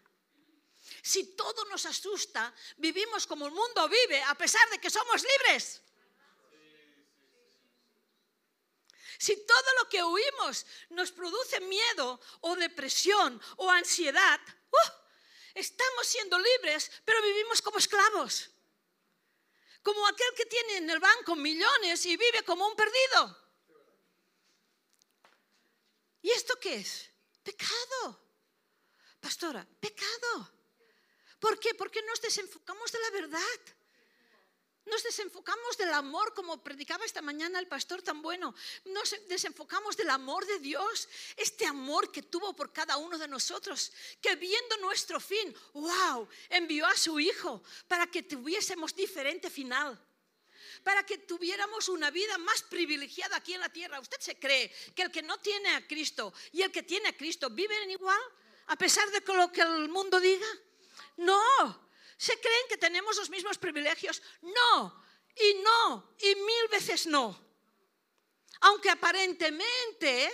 Si 1.03 1.37
todo 1.37 1.67
nos 1.67 1.85
asusta, 1.85 2.55
vivimos 2.79 3.27
como 3.27 3.49
el 3.49 3.53
mundo 3.53 3.87
vive 3.87 4.23
a 4.23 4.35
pesar 4.35 4.67
de 4.71 4.79
que 4.79 4.89
somos 4.89 5.23
libres. 5.23 5.83
Si 9.19 9.37
todo 9.45 9.75
lo 9.81 9.89
que 9.89 10.01
oímos 10.01 10.65
nos 10.91 11.11
produce 11.11 11.61
miedo 11.61 12.21
o 12.41 12.55
depresión 12.55 13.41
o 13.57 13.69
ansiedad, 13.69 14.41
¡uh! 14.71 14.93
estamos 15.55 16.07
siendo 16.07 16.39
libres, 16.39 16.91
pero 17.05 17.21
vivimos 17.23 17.61
como 17.61 17.79
esclavos. 17.79 18.51
Como 19.83 20.07
aquel 20.07 20.35
que 20.37 20.47
tiene 20.47 20.77
en 20.77 20.91
el 20.91 21.01
banco 21.01 21.35
millones 21.35 22.07
y 22.07 22.17
vive 22.17 22.45
como 22.45 22.67
un 22.69 22.77
perdido. 22.77 23.49
¿Y 26.23 26.31
esto 26.31 26.59
qué 26.61 26.77
es? 26.77 27.11
Pecado. 27.43 28.21
Pastora, 29.21 29.67
pecado. 29.81 30.53
¿Por 31.41 31.59
qué? 31.59 31.75
Porque 31.75 32.03
nos 32.03 32.21
desenfocamos 32.21 32.93
de 32.93 33.01
la 33.01 33.11
verdad. 33.11 33.78
Nos 34.91 35.03
desenfocamos 35.03 35.77
del 35.77 35.93
amor, 35.93 36.35
como 36.35 36.63
predicaba 36.63 37.05
esta 37.05 37.23
mañana 37.23 37.59
el 37.59 37.69
pastor 37.69 38.03
tan 38.03 38.23
bueno. 38.23 38.55
Nos 38.87 39.15
desenfocamos 39.29 39.97
del 39.97 40.11
amor 40.11 40.47
de 40.47 40.59
Dios, 40.59 41.09
este 41.37 41.67
amor 41.67 42.11
que 42.11 42.23
tuvo 42.23 42.55
por 42.55 42.73
cada 42.73 42.97
uno 42.97 43.19
de 43.19 43.29
nosotros, 43.29 43.93
que 44.21 44.37
viendo 44.37 44.77
nuestro 44.79 45.21
fin, 45.21 45.55
wow, 45.75 46.29
envió 46.49 46.87
a 46.87 46.97
su 46.97 47.21
Hijo 47.21 47.63
para 47.87 48.07
que 48.07 48.23
tuviésemos 48.23 48.95
diferente 48.95 49.51
final 49.51 49.99
para 50.83 51.05
que 51.05 51.19
tuviéramos 51.19 51.89
una 51.89 52.11
vida 52.11 52.39
más 52.39 52.63
privilegiada 52.63 53.37
aquí 53.37 53.53
en 53.53 53.61
la 53.61 53.69
tierra. 53.69 54.01
¿Usted 54.01 54.19
se 54.21 54.39
cree 54.39 54.73
que 54.95 55.03
el 55.03 55.11
que 55.11 55.23
no 55.23 55.39
tiene 55.39 55.71
a 55.71 55.87
Cristo 55.87 56.33
y 56.53 56.63
el 56.63 56.71
que 56.71 56.83
tiene 56.83 57.09
a 57.09 57.17
Cristo 57.17 57.51
viven 57.51 57.91
igual, 57.91 58.21
a 58.69 58.77
pesar 58.77 59.11
de 59.11 59.21
lo 59.35 59.51
que 59.53 59.61
el 59.61 59.89
mundo 59.89 60.21
diga? 60.21 60.47
No, 61.17 61.88
¿Se 62.19 62.39
creen 62.41 62.67
que 62.69 62.77
tenemos 62.77 63.17
los 63.17 63.31
mismos 63.31 63.57
privilegios? 63.59 64.21
No, 64.43 65.05
y 65.37 65.63
no, 65.63 66.17
y 66.21 66.35
mil 66.35 66.69
veces 66.69 67.07
no. 67.07 67.39
Aunque 68.61 68.91
aparentemente 68.91 70.29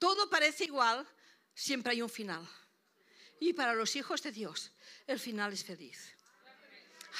todo 0.00 0.28
parece 0.28 0.64
igual, 0.64 1.08
siempre 1.54 1.92
hay 1.92 2.02
un 2.02 2.10
final. 2.10 2.46
Y 3.38 3.52
para 3.52 3.72
los 3.72 3.94
hijos 3.94 4.20
de 4.22 4.32
Dios, 4.32 4.72
el 5.06 5.20
final 5.20 5.52
es 5.52 5.64
feliz. 5.64 6.12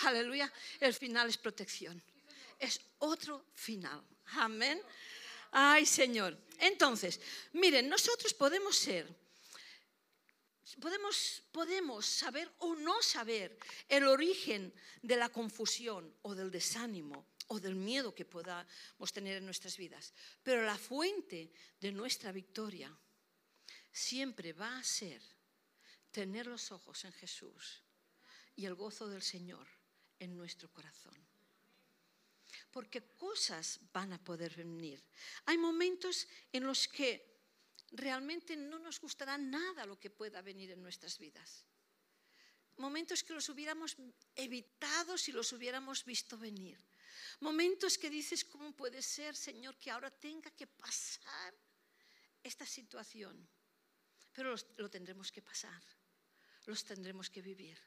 Aleluya, 0.02 0.52
el 0.80 0.94
final 0.94 1.28
es 1.28 1.38
protección. 1.38 2.02
Es 2.59 2.80
otro 2.99 3.47
final. 3.54 4.04
Amén. 4.35 4.82
Ay, 5.52 5.87
Señor. 5.87 6.37
Entonces, 6.59 7.21
miren, 7.52 7.88
nosotros 7.88 8.35
podemos 8.35 8.76
ser 8.76 9.06
Podemos, 10.81 11.43
podemos 11.52 12.07
saber 12.07 12.50
o 12.59 12.75
no 12.75 13.02
saber 13.02 13.59
el 13.88 14.07
origen 14.07 14.73
de 15.02 15.17
la 15.17 15.29
confusión 15.29 16.14
o 16.23 16.35
del 16.35 16.50
desánimo 16.50 17.26
o 17.49 17.61
del 17.61 17.75
miedo 17.75 18.14
que 18.14 18.25
podamos 18.25 19.12
tener 19.12 19.37
en 19.37 19.45
nuestras 19.45 19.76
vidas, 19.76 20.14
pero 20.43 20.64
la 20.64 20.79
fuente 20.79 21.52
de 21.81 21.93
nuestra 21.93 22.33
victoria 22.33 22.97
siempre 23.93 24.52
va 24.52 24.79
a 24.79 24.85
ser 24.85 25.21
tener 26.11 26.47
los 26.47 26.73
ojos 26.73 27.05
en 27.05 27.12
Jesús 27.12 27.83
y 28.57 28.67
el 28.67 28.75
gozo 28.75 29.09
del 29.09 29.23
Señor 29.23 29.67
en 30.19 30.37
nuestro 30.37 30.71
corazón. 30.71 31.17
Porque 32.71 33.02
cosas 33.17 33.81
van 33.93 34.12
a 34.12 34.23
poder 34.23 34.55
venir. 34.55 35.02
Hay 35.47 35.59
momentos 35.59 36.26
en 36.52 36.64
los 36.64 36.88
que 36.88 37.32
realmente 37.93 38.57
no 38.57 38.79
nos 38.79 39.01
gustará 39.01 39.37
nada 39.39 39.87
lo 39.87 40.01
que 40.01 40.11
pueda 40.11 40.41
venir 40.43 40.71
en 40.71 40.83
nuestras 40.83 41.19
vidas. 41.19 41.65
Momentos 42.79 43.23
que 43.23 43.35
los 43.35 43.49
hubiéramos 43.49 43.97
evitado 44.35 45.19
si 45.19 45.31
los 45.31 45.53
hubiéramos 45.53 46.05
visto 46.05 46.39
venir. 46.39 46.81
Momentos 47.41 47.99
que 47.99 48.09
dices, 48.09 48.45
¿cómo 48.45 48.73
puede 48.73 49.03
ser, 49.03 49.37
Señor, 49.37 49.77
que 49.77 49.91
ahora 49.91 50.11
tenga 50.11 50.51
que 50.51 50.67
pasar 50.67 51.55
esta 52.43 52.65
situación? 52.65 53.47
Pero 54.33 54.55
lo 54.79 54.89
tendremos 54.89 55.31
que 55.31 55.43
pasar, 55.43 55.83
los 56.65 56.85
tendremos 56.85 57.29
que 57.29 57.43
vivir. 57.43 57.79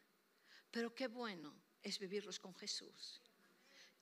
Pero 0.69 0.93
qué 0.93 1.07
bueno 1.07 1.55
es 1.81 1.97
vivirlos 1.97 2.37
con 2.39 2.53
Jesús. 2.55 3.21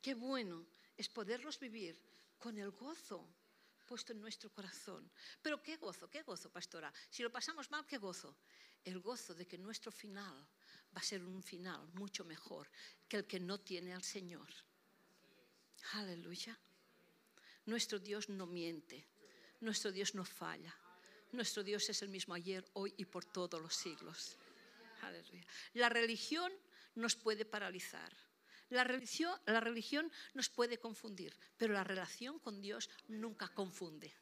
Qué 0.02 0.16
bueno 0.16 0.68
es 0.98 1.08
poderlos 1.08 1.60
vivir 1.60 1.98
con 2.38 2.58
el 2.58 2.72
gozo 2.72 3.26
puesto 3.84 4.14
en 4.14 4.22
nuestro 4.22 4.50
corazón. 4.52 5.10
Pero 5.42 5.62
qué 5.62 5.78
gozo, 5.78 6.10
qué 6.10 6.24
gozo, 6.24 6.50
pastora. 6.50 6.92
Si 7.10 7.24
lo 7.24 7.32
pasamos 7.32 7.70
mal, 7.72 7.86
qué 7.86 7.98
gozo. 7.98 8.36
El 8.84 9.00
gozo 9.00 9.34
de 9.34 9.46
que 9.46 9.58
nuestro 9.58 9.92
final 9.92 10.36
va 10.96 11.00
a 11.00 11.04
ser 11.04 11.24
un 11.24 11.42
final 11.44 11.88
mucho 11.94 12.26
mejor 12.26 12.70
que 13.08 13.18
el 13.18 13.26
que 13.26 13.40
no 13.40 13.60
tiene 13.60 13.94
al 13.94 14.04
Señor. 14.04 14.48
Aleluya. 15.94 16.58
Nuestro 17.66 18.00
Dios 18.00 18.30
no 18.30 18.46
miente. 18.46 19.06
Nuestro 19.62 19.92
Dios 19.92 20.16
no 20.16 20.26
falla. 20.26 20.76
Nuestro 21.32 21.64
Dios 21.64 21.90
es 21.90 22.02
el 22.02 22.10
mismo 22.10 22.34
ayer, 22.34 22.66
hoy 22.74 22.94
y 22.98 23.06
por 23.06 23.26
todos 23.26 23.62
los 23.62 23.76
siglos. 23.76 24.38
Aleluya. 25.02 25.46
La 25.74 25.90
religión 25.90 26.52
nos 26.96 27.16
puede 27.16 27.46
paralizar. 27.46 28.12
La 28.74 28.84
religión, 28.84 30.12
nos 30.34 30.50
puede 30.50 30.80
confundir, 30.80 31.38
pero 31.58 31.74
la 31.74 31.84
relación 31.84 32.40
con 32.40 32.60
Dios 32.60 32.90
nunca 33.08 33.48
confunde. 33.50 34.14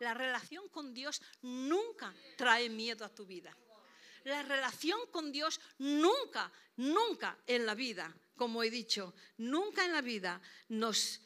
La 0.00 0.14
relación 0.14 0.68
con 0.68 0.92
Dios 0.92 1.22
nunca 1.42 2.12
trae 2.36 2.68
miedo 2.68 3.04
a 3.04 3.14
tu 3.14 3.24
vida. 3.24 3.56
La 4.24 4.42
relación 4.42 4.98
con 5.12 5.30
Dios 5.30 5.60
nunca, 5.78 6.52
nunca 6.76 7.38
en 7.46 7.66
la 7.66 7.74
vida, 7.74 8.12
como 8.36 8.64
he 8.64 8.70
dicho, 8.70 9.14
nunca 9.38 9.84
en 9.84 9.92
la 9.92 10.00
vida 10.00 10.40
nos 10.68 11.20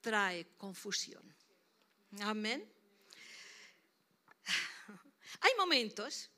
trae 0.00 0.54
confusión. 0.56 1.34
Amén. 2.20 2.70
Hay 5.40 5.52
momentos 5.58 6.30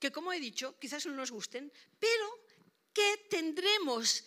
que, 0.00 0.10
como 0.10 0.32
he 0.32 0.40
dicho, 0.40 0.76
quizás 0.80 1.06
no 1.06 1.14
nos 1.14 1.30
gusten, 1.30 1.72
pero 2.00 2.42
que 2.92 3.28
tendremos 3.30 4.24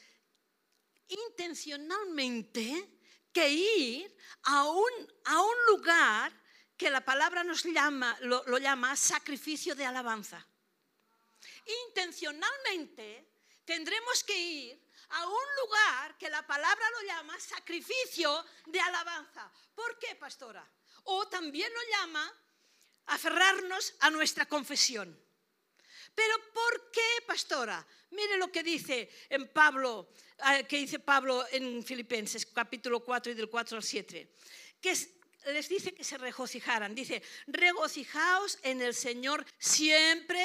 intencionalmente 1.08 3.00
que 3.32 3.50
ir 3.50 4.18
a 4.44 4.66
un, 4.70 5.14
a 5.26 5.42
un 5.42 5.66
lugar 5.68 6.32
que 6.78 6.90
la 6.90 7.04
palabra 7.04 7.44
nos 7.44 7.64
llama, 7.64 8.18
lo, 8.22 8.44
lo 8.46 8.58
llama 8.58 8.96
sacrificio 8.96 9.76
de 9.76 9.86
alabanza. 9.86 10.46
Intencionalmente 11.88 13.28
tendremos 13.66 14.24
que 14.24 14.38
ir 14.38 14.86
a 15.10 15.28
un 15.28 15.46
lugar 15.62 16.18
que 16.18 16.30
la 16.30 16.46
palabra 16.46 16.90
lo 16.92 17.08
llama 17.08 17.40
sacrificio 17.40 18.46
de 18.66 18.80
alabanza. 18.80 19.52
¿Por 19.74 19.98
qué, 20.00 20.16
pastora? 20.16 20.68
O 21.06 21.28
también 21.28 21.72
lo 21.74 21.98
llama 21.98 22.34
aferrarnos 23.08 23.94
a 24.00 24.10
nuestra 24.10 24.46
confesión. 24.48 25.25
Pero 26.16 26.34
¿por 26.54 26.92
qué, 26.92 27.26
pastora? 27.28 27.86
Mire 28.12 28.38
lo 28.38 28.52
que 28.52 28.64
dice 28.64 29.10
en 29.30 29.50
Pablo, 29.50 30.10
eh, 30.50 30.66
que 30.66 30.78
dice 30.78 31.00
Pablo 31.00 31.46
en 31.52 31.84
Filipenses, 31.84 32.46
capítulo 32.46 33.02
4 33.02 33.34
y 33.34 33.36
del 33.36 33.50
4 33.50 33.78
al 33.78 33.84
7, 33.84 34.32
que 34.80 34.94
les 35.52 35.70
dice 35.70 35.94
que 35.94 36.04
se 36.04 36.18
regocijaran. 36.18 36.96
Dice, 36.96 37.22
regocijaos 37.48 38.58
en 38.64 38.82
el 38.82 38.94
Señor 38.94 39.46
siempre. 39.60 40.44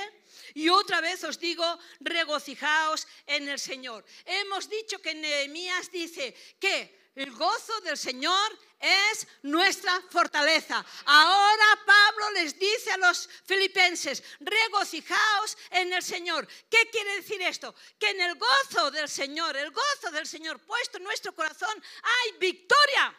Y 0.55 0.69
otra 0.69 1.01
vez 1.01 1.25
os 1.25 1.39
digo, 1.39 1.65
regocijaos 2.01 3.07
en 3.27 3.49
el 3.49 3.59
Señor. 3.59 4.05
Hemos 4.25 4.69
dicho 4.69 5.01
que 5.01 5.15
Nehemías 5.15 5.91
dice 5.91 6.35
que 6.59 7.00
el 7.15 7.31
gozo 7.33 7.81
del 7.81 7.99
Señor 7.99 8.59
es 8.79 9.27
nuestra 9.43 10.01
fortaleza. 10.11 10.85
Ahora 11.05 11.79
Pablo 11.85 12.31
les 12.33 12.59
dice 12.59 12.93
a 12.93 12.97
los 12.97 13.29
filipenses, 13.45 14.23
regocijaos 14.41 15.59
en 15.71 15.93
el 15.93 16.03
Señor. 16.03 16.47
¿Qué 16.71 16.89
quiere 16.91 17.17
decir 17.17 17.43
esto? 17.43 17.75
Que 17.99 18.11
en 18.11 18.21
el 18.21 18.37
gozo 18.37 18.91
del 18.91 19.09
Señor, 19.09 19.57
el 19.57 19.71
gozo 19.71 20.11
del 20.13 20.27
Señor 20.27 20.61
puesto 20.61 20.99
en 20.99 21.05
nuestro 21.05 21.35
corazón, 21.35 21.83
hay 22.03 22.39
victoria. 22.39 23.15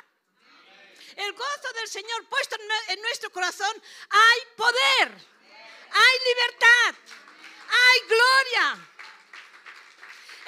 El 1.16 1.34
gozo 1.34 1.74
del 1.76 1.88
Señor 1.88 2.28
puesto 2.30 2.56
en 2.88 3.02
nuestro 3.02 3.30
corazón, 3.32 3.84
hay 4.10 4.40
poder, 4.56 5.12
hay 5.92 6.18
libertad, 6.26 6.96
hay 7.70 8.00
gloria. 8.08 8.91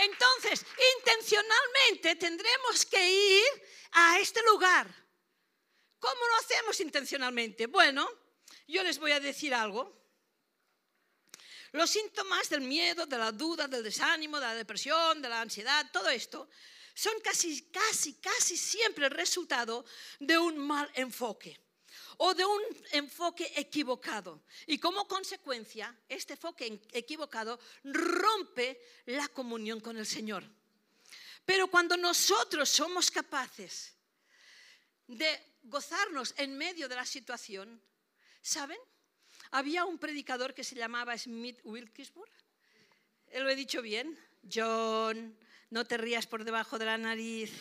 Entonces, 0.03 0.65
intencionalmente 0.97 2.15
tendremos 2.15 2.85
que 2.85 3.09
ir 3.09 3.63
a 3.91 4.19
este 4.19 4.41
lugar. 4.43 4.87
¿Cómo 5.99 6.27
lo 6.27 6.35
hacemos 6.37 6.79
intencionalmente? 6.79 7.67
Bueno, 7.67 8.09
yo 8.67 8.83
les 8.83 8.99
voy 8.99 9.11
a 9.11 9.19
decir 9.19 9.53
algo. 9.53 10.01
Los 11.71 11.89
síntomas 11.89 12.49
del 12.49 12.61
miedo, 12.61 13.05
de 13.05 13.17
la 13.17 13.31
duda, 13.31 13.67
del 13.67 13.83
desánimo, 13.83 14.39
de 14.39 14.45
la 14.45 14.55
depresión, 14.55 15.21
de 15.21 15.29
la 15.29 15.41
ansiedad, 15.41 15.89
todo 15.91 16.09
esto, 16.09 16.49
son 16.93 17.19
casi, 17.21 17.69
casi, 17.71 18.15
casi 18.15 18.57
siempre 18.57 19.05
el 19.05 19.11
resultado 19.11 19.85
de 20.19 20.37
un 20.37 20.57
mal 20.57 20.91
enfoque 20.93 21.59
o 22.17 22.33
de 22.33 22.45
un 22.45 22.61
enfoque 22.91 23.51
equivocado. 23.55 24.43
Y 24.67 24.77
como 24.77 25.07
consecuencia, 25.07 25.95
este 26.07 26.33
enfoque 26.33 26.81
equivocado 26.91 27.59
rompe 27.83 28.79
la 29.05 29.27
comunión 29.29 29.79
con 29.79 29.97
el 29.97 30.05
Señor. 30.05 30.43
Pero 31.45 31.67
cuando 31.67 31.97
nosotros 31.97 32.69
somos 32.69 33.11
capaces 33.11 33.93
de 35.07 35.57
gozarnos 35.63 36.33
en 36.37 36.57
medio 36.57 36.87
de 36.87 36.95
la 36.95 37.05
situación, 37.05 37.81
¿saben? 38.41 38.79
Había 39.51 39.85
un 39.85 39.99
predicador 39.99 40.53
que 40.53 40.63
se 40.63 40.75
llamaba 40.75 41.17
Smith 41.17 41.59
Wilkesboro. 41.63 42.31
¿Lo 43.33 43.49
he 43.49 43.55
dicho 43.55 43.81
bien? 43.81 44.17
John, 44.51 45.37
no 45.69 45.85
te 45.85 45.97
rías 45.97 46.27
por 46.27 46.43
debajo 46.43 46.79
de 46.79 46.85
la 46.85 46.97
nariz. 46.97 47.51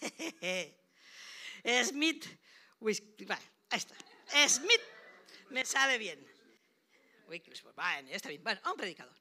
Smith, 1.84 2.26
bueno, 2.78 3.00
ahí 3.70 3.78
está. 3.78 3.96
Smith, 4.48 4.80
me 5.50 5.64
sale 5.64 5.98
bien. 5.98 6.18
Bueno, 7.74 8.08
está 8.10 8.28
bien. 8.28 8.42
Bueno, 8.42 8.60
un 8.66 8.76
predicador. 8.76 9.16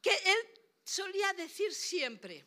Que 0.00 0.10
él 0.10 0.38
solía 0.84 1.32
decir 1.34 1.72
siempre, 1.72 2.44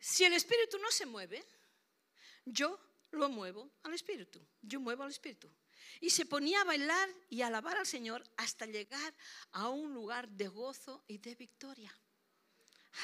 si 0.00 0.24
el 0.24 0.32
espíritu 0.32 0.78
no 0.78 0.90
se 0.90 1.06
mueve, 1.06 1.44
yo 2.44 2.78
lo 3.12 3.28
muevo 3.28 3.70
al 3.82 3.94
espíritu. 3.94 4.44
Yo 4.62 4.80
muevo 4.80 5.02
al 5.02 5.10
espíritu. 5.10 5.50
Y 6.00 6.10
se 6.10 6.26
ponía 6.26 6.62
a 6.62 6.64
bailar 6.64 7.08
y 7.28 7.42
a 7.42 7.46
alabar 7.46 7.76
al 7.76 7.86
Señor 7.86 8.24
hasta 8.36 8.66
llegar 8.66 9.14
a 9.52 9.68
un 9.68 9.94
lugar 9.94 10.28
de 10.28 10.48
gozo 10.48 11.04
y 11.06 11.18
de 11.18 11.34
victoria. 11.34 11.96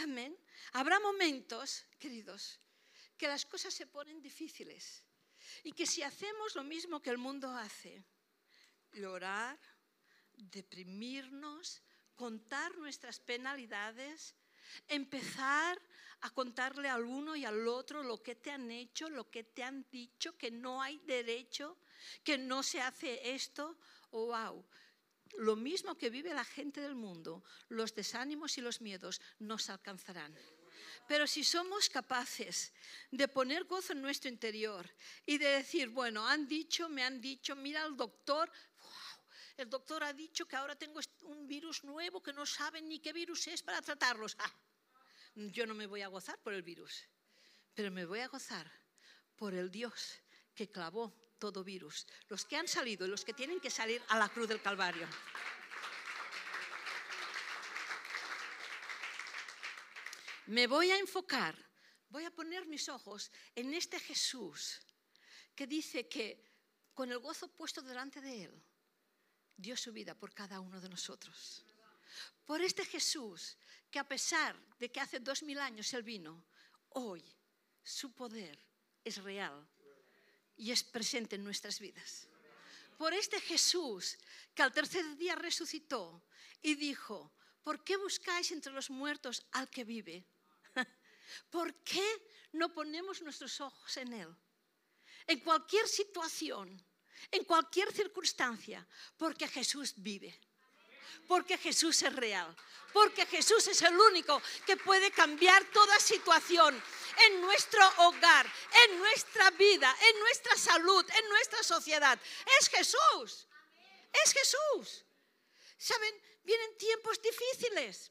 Amén. 0.01 0.37
Habrá 0.73 0.99
momentos, 1.01 1.87
queridos, 1.99 2.61
que 3.21 3.29
las 3.29 3.45
cosas 3.45 3.75
se 3.75 3.87
ponen 3.87 4.23
difíciles 4.23 5.05
y 5.63 5.73
que 5.73 5.85
si 5.85 6.03
hacemos 6.03 6.55
lo 6.55 6.65
mismo 6.65 7.03
que 7.03 7.11
el 7.11 7.19
mundo 7.19 7.51
hace, 7.51 8.03
llorar, 8.95 9.59
deprimirnos, 10.39 11.83
contar 12.15 12.75
nuestras 12.79 13.21
penalidades, 13.21 14.35
empezar 14.89 15.79
a 16.23 16.31
contarle 16.31 16.89
al 16.89 17.05
uno 17.05 17.37
y 17.37 17.45
al 17.45 17.69
otro 17.69 18.03
lo 18.03 18.23
que 18.23 18.37
te 18.37 18.53
han 18.53 18.71
hecho, 18.71 19.11
lo 19.11 19.31
que 19.31 19.45
te 19.45 19.65
han 19.65 19.87
dicho, 19.91 20.39
que 20.39 20.51
no 20.51 20.81
hay 20.81 20.99
derecho, 21.01 21.77
que 22.25 22.39
no 22.39 22.63
se 22.63 22.81
hace 22.81 23.35
esto, 23.35 23.77
wow. 24.13 24.65
Lo 25.37 25.57
mismo 25.57 25.95
que 25.99 26.09
vive 26.09 26.33
la 26.33 26.45
gente 26.45 26.81
del 26.81 26.95
mundo, 26.95 27.45
los 27.69 27.95
desánimos 27.95 28.57
y 28.57 28.63
los 28.63 28.81
miedos 28.81 29.21
nos 29.39 29.69
alcanzarán. 29.69 30.35
Pero 31.11 31.27
si 31.27 31.43
somos 31.43 31.91
capaces 31.91 32.73
de 33.11 33.27
poner 33.27 33.65
gozo 33.65 33.95
en 33.95 34.01
nuestro 34.01 34.31
interior 34.31 34.89
y 35.27 35.39
de 35.39 35.49
decir, 35.59 35.89
bueno, 35.89 36.25
han 36.29 36.47
dicho, 36.47 36.89
me 36.89 37.03
han 37.03 37.21
dicho, 37.21 37.57
mira 37.57 37.85
el 37.85 37.97
doctor, 37.97 38.49
el 39.57 39.69
doctor 39.69 40.05
ha 40.05 40.13
dicho 40.13 40.47
que 40.47 40.55
ahora 40.55 40.77
tengo 40.77 41.01
un 41.23 41.49
virus 41.49 41.83
nuevo 41.83 42.23
que 42.23 42.33
no 42.33 42.47
saben 42.47 42.89
ni 42.89 43.01
qué 43.01 43.13
virus 43.13 43.49
es 43.49 43.61
para 43.61 43.83
tratarlos. 43.83 44.37
Ah, 44.39 44.55
yo 45.35 45.67
no 45.67 45.75
me 45.75 45.89
voy 45.89 46.03
a 46.03 46.07
gozar 46.07 46.39
por 46.39 46.53
el 46.53 46.63
virus, 46.63 47.09
pero 47.75 47.91
me 47.91 48.05
voy 48.05 48.21
a 48.21 48.29
gozar 48.29 48.71
por 49.35 49.53
el 49.53 49.69
Dios 49.69 50.23
que 50.55 50.71
clavó 50.71 51.13
todo 51.41 51.65
virus, 51.65 52.07
los 52.29 52.45
que 52.45 52.55
han 52.55 52.69
salido 52.69 53.05
y 53.05 53.11
los 53.11 53.25
que 53.25 53.35
tienen 53.35 53.59
que 53.59 53.71
salir 53.71 54.01
a 54.11 54.17
la 54.17 54.29
cruz 54.29 54.47
del 54.47 54.63
Calvario. 54.63 55.09
Me 60.51 60.67
voy 60.67 60.91
a 60.91 60.99
enfocar, 60.99 61.57
voy 62.09 62.25
a 62.25 62.31
poner 62.33 62.67
mis 62.67 62.89
ojos 62.89 63.31
en 63.55 63.73
este 63.73 64.01
Jesús 64.01 64.81
que 65.55 65.65
dice 65.65 66.09
que 66.09 66.45
con 66.93 67.13
el 67.13 67.19
gozo 67.19 67.47
puesto 67.55 67.83
delante 67.83 68.21
de 68.21 68.45
Él, 68.45 68.63
dio 69.57 69.77
su 69.77 69.93
vida 69.93 70.17
por 70.17 70.35
cada 70.35 70.59
uno 70.59 70.81
de 70.81 70.89
nosotros. 70.89 71.65
Por 72.45 72.61
este 72.63 72.85
Jesús 72.85 73.57
que 73.93 74.01
a 74.01 74.09
pesar 74.09 74.59
de 74.81 74.91
que 74.91 74.99
hace 74.99 75.21
dos 75.21 75.45
mil 75.45 75.59
años 75.61 75.95
Él 75.95 76.03
vino, 76.03 76.45
hoy 76.89 77.25
su 77.85 78.13
poder 78.13 78.59
es 79.05 79.23
real 79.23 79.69
y 80.57 80.73
es 80.73 80.83
presente 80.83 81.37
en 81.37 81.45
nuestras 81.45 81.79
vidas. 81.79 82.27
Por 82.99 83.15
este 83.15 83.41
Jesús 83.41 84.19
que 84.53 84.63
al 84.63 84.73
tercer 84.73 85.17
día 85.17 85.37
resucitó 85.37 86.25
y 86.61 86.75
dijo, 86.75 87.33
¿por 87.63 87.85
qué 87.85 87.97
buscáis 87.97 88.51
entre 88.51 88.73
los 88.73 88.91
muertos 88.91 89.47
al 89.53 89.71
que 89.71 89.85
vive? 89.85 90.27
¿Por 91.51 91.75
qué 91.83 92.05
no 92.53 92.73
ponemos 92.73 93.21
nuestros 93.23 93.61
ojos 93.61 93.97
en 93.97 94.13
Él? 94.13 94.37
En 95.27 95.41
cualquier 95.41 95.87
situación, 95.89 96.85
en 97.31 97.45
cualquier 97.45 97.93
circunstancia, 97.93 98.87
porque 99.17 99.47
Jesús 99.49 99.95
vive. 99.97 100.39
Porque 101.27 101.59
Jesús 101.59 102.03
es 102.03 102.15
real. 102.17 102.55
Porque 102.93 103.25
Jesús 103.27 103.67
es 103.69 103.83
el 103.83 103.97
único 103.97 104.43
que 104.67 104.77
puede 104.77 105.11
cambiar 105.13 105.65
toda 105.71 105.99
situación 106.01 106.83
en 107.27 107.41
nuestro 107.41 107.87
hogar, 107.99 108.53
en 108.87 108.99
nuestra 108.99 109.51
vida, 109.53 109.95
en 110.09 110.21
nuestra 110.21 110.57
salud, 110.57 111.05
en 111.09 111.29
nuestra 111.29 111.63
sociedad. 111.63 112.19
Es 112.59 112.69
Jesús. 112.69 113.47
Es 114.25 114.33
Jesús. 114.33 115.05
¿Saben? 115.79 116.15
Vienen 116.43 116.77
tiempos 116.79 117.21
difíciles. 117.23 118.11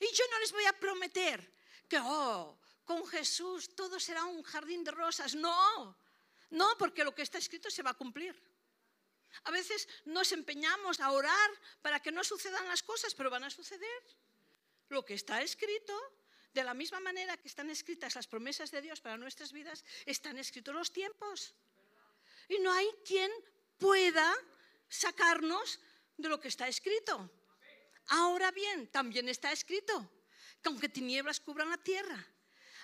Y 0.00 0.12
yo 0.14 0.24
no 0.30 0.38
les 0.40 0.52
voy 0.52 0.66
a 0.66 0.78
prometer 0.78 1.50
que, 1.90 1.98
oh, 1.98 2.56
con 2.86 3.04
Jesús 3.06 3.74
todo 3.74 4.00
será 4.00 4.24
un 4.24 4.42
jardín 4.42 4.82
de 4.82 4.92
rosas. 4.92 5.34
No, 5.34 5.98
no, 6.50 6.68
porque 6.78 7.04
lo 7.04 7.14
que 7.14 7.22
está 7.22 7.36
escrito 7.36 7.68
se 7.68 7.82
va 7.82 7.90
a 7.90 8.00
cumplir. 8.02 8.34
A 9.44 9.50
veces 9.50 9.86
nos 10.06 10.32
empeñamos 10.32 11.00
a 11.00 11.10
orar 11.10 11.50
para 11.82 12.00
que 12.00 12.10
no 12.10 12.24
sucedan 12.24 12.66
las 12.68 12.82
cosas, 12.82 13.14
pero 13.14 13.28
van 13.28 13.44
a 13.44 13.50
suceder. 13.50 14.02
Lo 14.88 15.04
que 15.04 15.14
está 15.14 15.42
escrito, 15.42 15.94
de 16.54 16.64
la 16.64 16.74
misma 16.74 16.98
manera 16.98 17.36
que 17.36 17.48
están 17.48 17.70
escritas 17.70 18.14
las 18.14 18.26
promesas 18.26 18.70
de 18.70 18.82
Dios 18.82 19.00
para 19.00 19.16
nuestras 19.16 19.52
vidas, 19.52 19.84
están 20.06 20.38
escritos 20.38 20.74
los 20.74 20.92
tiempos. 20.92 21.54
Y 22.48 22.58
no 22.58 22.72
hay 22.72 22.88
quien 23.04 23.30
pueda 23.78 24.34
sacarnos 24.88 25.78
de 26.16 26.28
lo 26.28 26.40
que 26.40 26.48
está 26.48 26.66
escrito. 26.66 27.30
Ahora 28.08 28.50
bien, 28.50 28.88
también 28.88 29.28
está 29.28 29.52
escrito 29.52 30.10
aunque 30.64 30.88
tinieblas 30.88 31.40
cubran 31.40 31.70
la 31.70 31.78
tierra, 31.78 32.26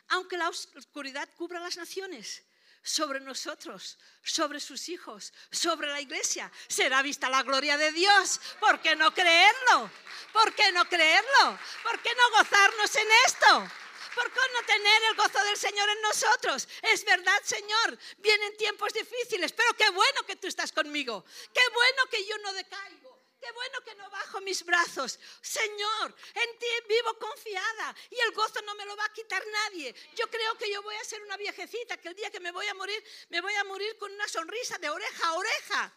aunque 0.09 0.37
la 0.37 0.49
oscuridad 0.49 1.29
cubra 1.37 1.61
las 1.61 1.77
naciones, 1.77 2.45
sobre 2.87 3.19
nosotros, 3.19 3.99
sobre 4.23 4.61
sus 4.61 4.89
hijos, 4.89 5.33
sobre 5.51 5.89
la 5.89 6.01
iglesia, 6.01 6.51
será 6.69 7.03
vista 7.03 7.29
la 7.29 7.43
gloria 7.43 7.77
de 7.77 7.91
Dios. 7.91 8.41
¿Por 8.61 8.81
qué 8.81 8.95
no 8.95 9.12
creerlo? 9.12 9.91
¿Por 10.33 10.55
qué 10.55 10.71
no 10.71 10.89
creerlo? 10.89 11.59
¿Por 11.83 12.01
qué 12.01 12.11
no 12.15 12.39
gozarnos 12.39 12.95
en 12.95 13.09
esto? 13.27 13.69
¿Por 14.15 14.33
qué 14.33 14.41
no 14.55 14.62
tener 14.67 15.03
el 15.11 15.17
gozo 15.17 15.45
del 15.45 15.57
Señor 15.57 15.89
en 15.89 16.01
nosotros? 16.01 16.69
Es 16.83 17.05
verdad, 17.05 17.39
Señor, 17.43 17.99
vienen 18.19 18.57
tiempos 18.57 18.93
difíciles, 18.93 19.53
pero 19.53 19.75
qué 19.75 19.91
bueno 19.91 20.23
que 20.25 20.37
tú 20.37 20.47
estás 20.47 20.71
conmigo. 20.71 21.25
Qué 21.53 21.62
bueno 21.75 22.03
que 22.09 22.25
yo 22.25 22.39
no 22.39 22.53
decaigo. 22.53 23.15
Qué 23.38 23.53
bueno 23.53 23.81
que 23.85 23.94
no 23.94 24.09
bajo 24.11 24.40
mis 24.40 24.64
brazos. 24.64 25.18
Señor, 25.40 26.14
en 26.35 26.59
ti 26.59 26.66
vivo 26.88 27.18
confiada 27.18 27.94
y 28.11 28.18
el 28.18 28.33
gozo 28.33 28.62
no 28.62 28.75
me 28.75 28.87
lo 28.87 28.96
va 28.96 29.05
a 29.05 29.12
quitar 29.12 29.42
nadie. 29.46 29.94
Yo 30.16 30.29
creo 30.31 30.57
que 30.57 30.70
yo 30.70 30.83
voy 30.83 30.94
a 30.96 31.05
ser 31.05 31.22
una 31.22 31.37
viejecita 31.37 31.99
que 31.99 32.09
el 32.09 32.14
día 32.14 32.31
que 32.31 32.40
me 32.40 32.51
voy 32.51 32.66
a 32.66 32.75
morir, 32.75 33.03
me 33.29 33.40
voy 33.40 33.55
a 33.55 33.64
morir 33.64 33.96
con 33.99 34.11
una 34.12 34.27
sonrisa 34.27 34.79
de 34.79 34.88
oreja 34.88 35.29
a 35.29 35.35
oreja. 35.35 35.92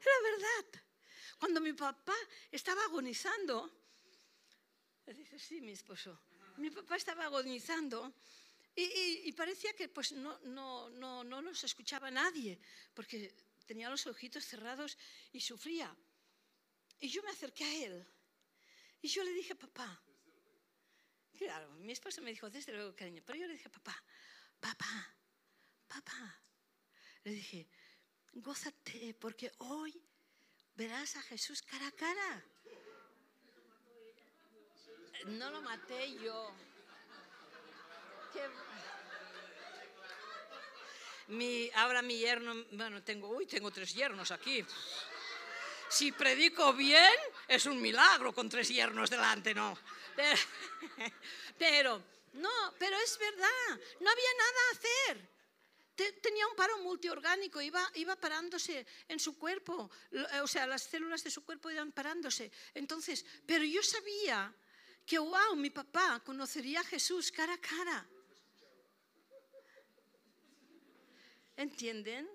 Era 0.00 0.20
verdad. 0.22 0.82
Cuando 1.38 1.60
mi 1.60 1.72
papá 1.72 2.16
estaba 2.50 2.84
agonizando, 2.84 3.70
dice, 5.06 5.38
sí, 5.38 5.60
mi 5.60 5.72
esposo, 5.72 6.18
mi 6.56 6.70
papá 6.70 6.96
estaba 6.96 7.24
agonizando 7.24 8.12
y, 8.76 9.30
parecía 9.32 9.72
que 9.74 9.88
pues 9.88 10.12
no, 10.12 10.38
no, 10.44 10.88
no, 10.90 11.22
no 11.22 11.42
nos 11.42 11.62
escuchaba 11.64 12.10
nadie, 12.10 12.58
porque 12.92 13.32
tenía 13.66 13.90
los 13.90 14.06
ojitos 14.06 14.44
cerrados 14.44 14.96
y 15.32 15.40
sufría. 15.40 15.94
Y 17.00 17.08
yo 17.08 17.22
me 17.22 17.30
acerqué 17.30 17.64
a 17.64 17.84
él 17.84 18.06
y 19.02 19.08
yo 19.08 19.22
le 19.22 19.32
dije, 19.32 19.54
papá, 19.54 20.02
claro, 21.36 21.70
mi 21.74 21.92
esposa 21.92 22.20
me 22.20 22.30
dijo, 22.30 22.48
desde 22.48 22.72
luego, 22.72 22.94
cariño, 22.94 23.22
pero 23.26 23.38
yo 23.38 23.46
le 23.46 23.54
dije, 23.54 23.68
papá, 23.68 24.02
papá, 24.60 25.14
papá, 25.86 26.40
le 27.24 27.32
dije, 27.32 27.68
gózate 28.32 29.14
porque 29.20 29.52
hoy 29.58 30.02
verás 30.74 31.16
a 31.16 31.22
Jesús 31.22 31.62
cara 31.62 31.86
a 31.86 31.92
cara. 31.92 32.44
No 35.26 35.50
lo 35.50 35.62
maté 35.62 36.18
yo. 36.18 36.54
Qué 38.32 38.40
mi, 41.28 41.70
ahora 41.74 42.02
mi 42.02 42.18
yerno, 42.18 42.64
bueno, 42.72 43.02
tengo, 43.02 43.28
uy, 43.28 43.46
tengo 43.46 43.70
tres 43.70 43.94
yernos 43.94 44.30
aquí. 44.30 44.64
Si 45.88 46.12
predico 46.12 46.72
bien, 46.72 47.14
es 47.46 47.66
un 47.66 47.80
milagro 47.80 48.32
con 48.32 48.48
tres 48.48 48.68
yernos 48.68 49.10
delante, 49.10 49.54
¿no? 49.54 49.78
Pero, 51.58 52.02
no, 52.34 52.74
pero 52.78 52.96
es 52.98 53.18
verdad, 53.18 53.80
no 54.00 54.10
había 54.10 54.30
nada 54.38 54.60
a 54.68 54.72
hacer. 54.72 55.34
Tenía 56.20 56.48
un 56.48 56.56
paro 56.56 56.78
multiorgánico, 56.78 57.60
iba, 57.62 57.88
iba 57.94 58.16
parándose 58.16 58.84
en 59.06 59.20
su 59.20 59.38
cuerpo, 59.38 59.88
o 60.42 60.46
sea, 60.48 60.66
las 60.66 60.82
células 60.82 61.22
de 61.22 61.30
su 61.30 61.44
cuerpo 61.44 61.70
iban 61.70 61.92
parándose. 61.92 62.50
Entonces, 62.74 63.24
pero 63.46 63.64
yo 63.64 63.80
sabía 63.80 64.52
que, 65.06 65.18
wow, 65.18 65.54
mi 65.54 65.70
papá 65.70 66.20
conocería 66.24 66.80
a 66.80 66.84
Jesús 66.84 67.30
cara 67.30 67.54
a 67.54 67.60
cara. 67.60 68.08
¿Entienden? 71.56 72.28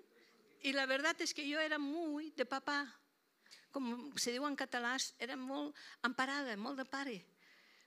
Y 0.62 0.72
la 0.72 0.86
verdad 0.86 1.16
es 1.20 1.34
que 1.34 1.46
yo 1.46 1.60
era 1.60 1.78
muy 1.78 2.30
de 2.30 2.46
papá. 2.46 3.00
Como 3.70 4.16
se 4.18 4.32
digo 4.32 4.48
en 4.48 4.56
catalán, 4.56 5.00
era 5.18 5.36
muy 5.36 5.72
amparada, 6.02 6.56
muy 6.56 6.74
de 6.76 6.84
pare. 6.84 7.26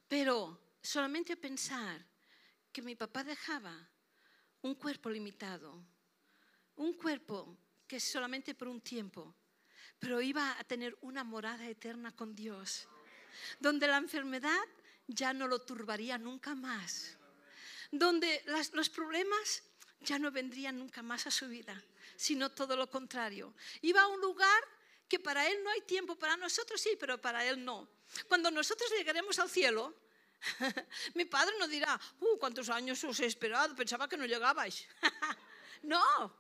Pero 0.08 0.60
solamente 0.82 1.36
pensar 1.36 2.06
que 2.72 2.82
mi 2.82 2.96
papá 2.96 3.24
dejaba 3.24 3.90
un 4.62 4.76
cuerpo 4.76 5.10
limitado, 5.10 5.86
un 6.76 6.94
cuerpo 6.94 7.58
que 7.88 8.00
solamente 8.00 8.56
por 8.56 8.68
un 8.68 8.82
tiempo, 8.82 9.36
pero 10.00 10.22
iba 10.22 10.58
a 10.58 10.64
tener 10.64 10.98
una 11.02 11.24
morada 11.24 11.68
eterna 11.68 12.16
con 12.16 12.34
Dios, 12.34 12.88
donde 13.60 13.88
la 13.88 13.98
enfermedad 13.98 14.64
ya 15.08 15.34
no 15.34 15.48
lo 15.48 15.60
turbaría 15.60 16.18
nunca 16.18 16.56
más, 16.56 17.18
donde 17.92 18.44
los 18.74 18.90
problemas 18.90 19.64
ya 20.04 20.20
no 20.20 20.32
vendría 20.32 20.72
nunca 20.72 21.02
más 21.02 21.26
a 21.28 21.32
su 21.32 21.48
vida, 21.48 21.82
sino 22.16 22.52
todo 22.52 22.76
lo 22.76 22.90
contrario. 22.90 23.54
Iba 23.82 24.02
a 24.02 24.08
un 24.08 24.20
lugar 24.22 24.64
que 25.08 25.20
para 25.20 25.48
Él 25.48 25.64
no 25.64 25.70
hay 25.70 25.82
tiempo, 25.82 26.16
para 26.16 26.38
nosotros 26.38 26.80
sí, 26.80 26.92
pero 27.00 27.20
para 27.20 27.46
Él 27.46 27.64
no. 27.64 27.90
Cuando 28.28 28.52
nosotros 28.52 28.92
llegaremos 28.92 29.40
al 29.40 29.50
cielo, 29.50 29.94
mi 31.16 31.26
padre 31.26 31.56
no 31.58 31.68
dirá, 31.68 32.00
uh, 32.20 32.38
¿cuántos 32.38 32.70
años 32.70 33.04
os 33.04 33.20
he 33.20 33.26
esperado? 33.26 33.76
Pensaba 33.76 34.08
que 34.08 34.18
no 34.18 34.26
llegabais. 34.26 34.88
no, 35.84 36.36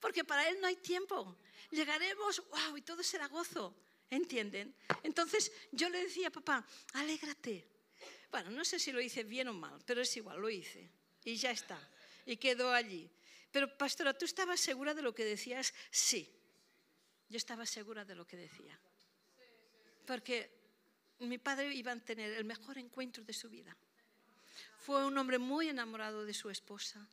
porque 0.00 0.24
para 0.24 0.48
Él 0.48 0.60
no 0.60 0.66
hay 0.66 0.76
tiempo. 0.76 1.36
Llegaremos, 1.70 2.42
wow, 2.48 2.76
y 2.76 2.82
todo 2.82 3.02
será 3.02 3.28
gozo. 3.28 3.74
¿Entienden? 4.10 4.76
Entonces 5.02 5.50
yo 5.72 5.88
le 5.88 6.04
decía, 6.04 6.30
papá, 6.30 6.64
alégrate. 6.92 7.66
Bueno, 8.30 8.50
no 8.50 8.64
sé 8.64 8.78
si 8.78 8.92
lo 8.92 9.00
hice 9.00 9.24
bien 9.24 9.48
o 9.48 9.52
mal, 9.52 9.82
pero 9.84 10.02
es 10.02 10.16
igual, 10.16 10.40
lo 10.40 10.50
hice. 10.50 10.90
Y 11.24 11.36
ya 11.36 11.50
está 11.50 11.80
y 12.26 12.36
quedó 12.36 12.72
allí. 12.72 13.10
Pero, 13.50 13.76
pastora, 13.76 14.16
¿tú 14.16 14.24
estabas 14.24 14.60
segura 14.60 14.94
de 14.94 15.02
lo 15.02 15.14
que 15.14 15.24
decías? 15.24 15.72
Sí, 15.90 16.28
yo 17.28 17.36
estaba 17.36 17.66
segura 17.66 18.04
de 18.04 18.14
lo 18.14 18.26
que 18.26 18.36
decía. 18.36 18.78
Porque 20.06 20.50
mi 21.20 21.38
padre 21.38 21.72
iba 21.74 21.92
a 21.92 21.98
tener 22.00 22.32
el 22.32 22.44
mejor 22.44 22.78
encuentro 22.78 23.22
de 23.24 23.32
su 23.32 23.48
vida. 23.48 23.76
Fue 24.78 25.04
un 25.06 25.16
hombre 25.16 25.38
muy 25.38 25.68
enamorado 25.68 26.24
de 26.24 26.34
su 26.34 26.50
esposa. 26.50 27.06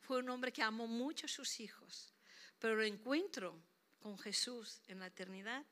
Fue 0.00 0.18
un 0.18 0.28
hombre 0.28 0.52
que 0.52 0.62
amó 0.62 0.86
mucho 0.86 1.26
a 1.26 1.28
sus 1.28 1.60
hijos. 1.60 2.12
Pero 2.58 2.80
el 2.80 2.88
encuentro 2.88 3.62
con 4.00 4.18
Jesús 4.18 4.80
en 4.88 4.98
la 4.98 5.06
eternidad 5.06 5.64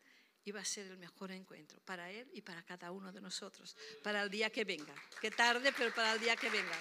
iba 0.45 0.61
a 0.61 0.65
ser 0.65 0.87
el 0.87 0.97
mejor 0.97 1.33
encuentro 1.33 1.81
para 1.81 2.11
él 2.11 2.31
y 2.33 2.41
para 2.41 2.63
cada 2.63 2.93
uno 2.93 3.13
de 3.13 3.21
nosotros, 3.21 3.77
para 4.03 4.23
el 4.23 4.31
día 4.31 4.49
que 4.51 4.65
venga. 4.65 4.95
Que 5.21 5.31
tarde, 5.31 5.73
pero 5.77 5.93
para 5.93 6.13
el 6.13 6.21
día 6.21 6.37
que 6.37 6.49
venga. 6.49 6.79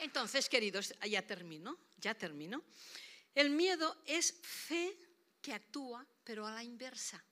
Entonces, 0.00 0.48
queridos, 0.48 0.94
ya 1.06 1.20
termino, 1.26 1.78
ya 1.98 2.14
termino. 2.14 2.64
El 3.34 3.50
miedo 3.50 4.02
es 4.06 4.32
fe 4.42 4.96
que 5.42 5.52
actúa, 5.52 6.06
pero 6.24 6.46
a 6.46 6.52
la 6.52 6.64
inversa. 6.64 7.22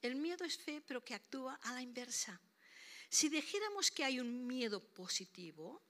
El 0.00 0.14
miedo 0.14 0.44
es 0.44 0.56
fe, 0.56 0.80
pero 0.86 1.04
que 1.04 1.14
actúa 1.14 1.58
a 1.62 1.74
la 1.74 1.82
inversa. 1.82 2.40
Si 3.08 3.28
dijéramos 3.28 3.90
que 3.90 4.04
hay 4.04 4.20
un 4.20 4.46
miedo 4.46 4.80
positivo, 4.80 5.82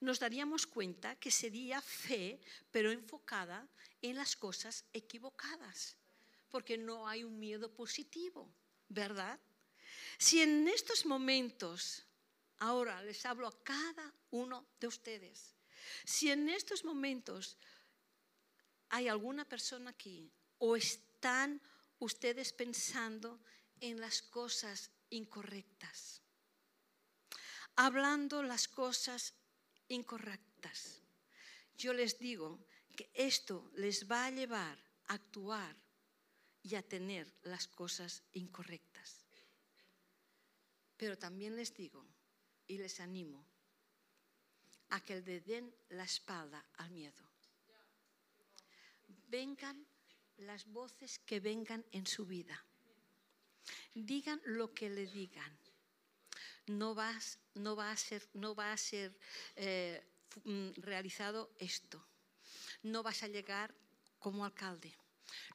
nos 0.00 0.18
daríamos 0.18 0.66
cuenta 0.66 1.16
que 1.16 1.30
sería 1.30 1.80
fe, 1.80 2.40
pero 2.70 2.90
enfocada 2.90 3.68
en 4.02 4.16
las 4.16 4.34
cosas 4.34 4.84
equivocadas, 4.92 5.96
porque 6.50 6.76
no 6.76 7.06
hay 7.06 7.22
un 7.22 7.38
miedo 7.38 7.72
positivo, 7.72 8.52
¿verdad? 8.88 9.38
Si 10.18 10.42
en 10.42 10.66
estos 10.68 11.06
momentos 11.06 12.04
Ahora 12.58 13.02
les 13.02 13.24
hablo 13.26 13.46
a 13.46 13.62
cada 13.62 14.12
uno 14.30 14.66
de 14.80 14.86
ustedes. 14.86 15.54
Si 16.04 16.30
en 16.30 16.48
estos 16.48 16.84
momentos 16.84 17.58
hay 18.88 19.08
alguna 19.08 19.44
persona 19.44 19.90
aquí 19.90 20.30
o 20.58 20.76
están 20.76 21.60
ustedes 21.98 22.52
pensando 22.52 23.40
en 23.80 24.00
las 24.00 24.22
cosas 24.22 24.90
incorrectas, 25.10 26.22
hablando 27.76 28.42
las 28.42 28.68
cosas 28.68 29.34
incorrectas, 29.88 31.02
yo 31.76 31.92
les 31.92 32.18
digo 32.18 32.64
que 32.96 33.10
esto 33.14 33.70
les 33.74 34.08
va 34.08 34.26
a 34.26 34.30
llevar 34.30 34.78
a 35.08 35.14
actuar 35.14 35.76
y 36.62 36.76
a 36.76 36.82
tener 36.82 37.32
las 37.42 37.66
cosas 37.66 38.22
incorrectas. 38.32 39.24
Pero 40.96 41.18
también 41.18 41.56
les 41.56 41.74
digo 41.74 42.06
y 42.66 42.78
les 42.78 43.00
animo 43.00 43.46
a 44.90 45.00
que 45.00 45.20
le 45.20 45.40
den 45.40 45.74
la 45.90 46.04
espalda 46.04 46.64
al 46.76 46.90
miedo. 46.90 47.22
Vengan 49.28 49.86
las 50.38 50.66
voces 50.66 51.18
que 51.18 51.40
vengan 51.40 51.84
en 51.92 52.06
su 52.06 52.26
vida. 52.26 52.64
Digan 53.94 54.40
lo 54.44 54.72
que 54.72 54.90
le 54.90 55.06
digan. 55.06 55.58
No, 56.66 56.94
vas, 56.94 57.38
no 57.54 57.76
va 57.76 57.90
a 57.90 57.96
ser, 57.96 58.28
no 58.34 58.54
va 58.54 58.72
a 58.72 58.76
ser 58.76 59.16
eh, 59.56 60.02
mm, 60.44 60.70
realizado 60.76 61.52
esto. 61.58 62.06
No 62.82 63.02
vas 63.02 63.22
a 63.22 63.28
llegar 63.28 63.74
como 64.18 64.44
alcalde. 64.44 64.94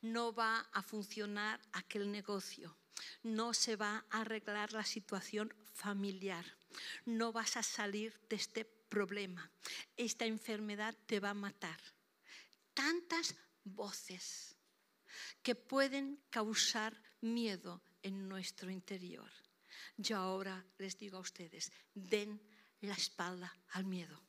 No 0.01 0.33
va 0.33 0.59
a 0.73 0.83
funcionar 0.83 1.61
aquel 1.73 2.11
negocio. 2.11 2.75
No 3.23 3.53
se 3.53 3.75
va 3.75 4.05
a 4.09 4.21
arreglar 4.21 4.73
la 4.73 4.83
situación 4.83 5.53
familiar. 5.79 6.45
No 7.05 7.31
vas 7.31 7.55
a 7.57 7.63
salir 7.63 8.13
de 8.29 8.35
este 8.35 8.65
problema. 8.65 9.49
Esta 9.95 10.25
enfermedad 10.25 10.95
te 11.05 11.19
va 11.19 11.31
a 11.31 11.33
matar. 11.47 11.79
Tantas 12.73 13.35
voces 13.63 14.55
que 15.41 15.55
pueden 15.55 16.19
causar 16.29 16.93
miedo 17.21 17.81
en 18.03 18.27
nuestro 18.27 18.69
interior. 18.69 19.31
Yo 19.97 20.17
ahora 20.17 20.65
les 20.77 20.97
digo 20.97 21.17
a 21.17 21.21
ustedes, 21.21 21.71
den 21.93 22.39
la 22.81 22.93
espalda 22.93 23.53
al 23.71 23.85
miedo. 23.85 24.21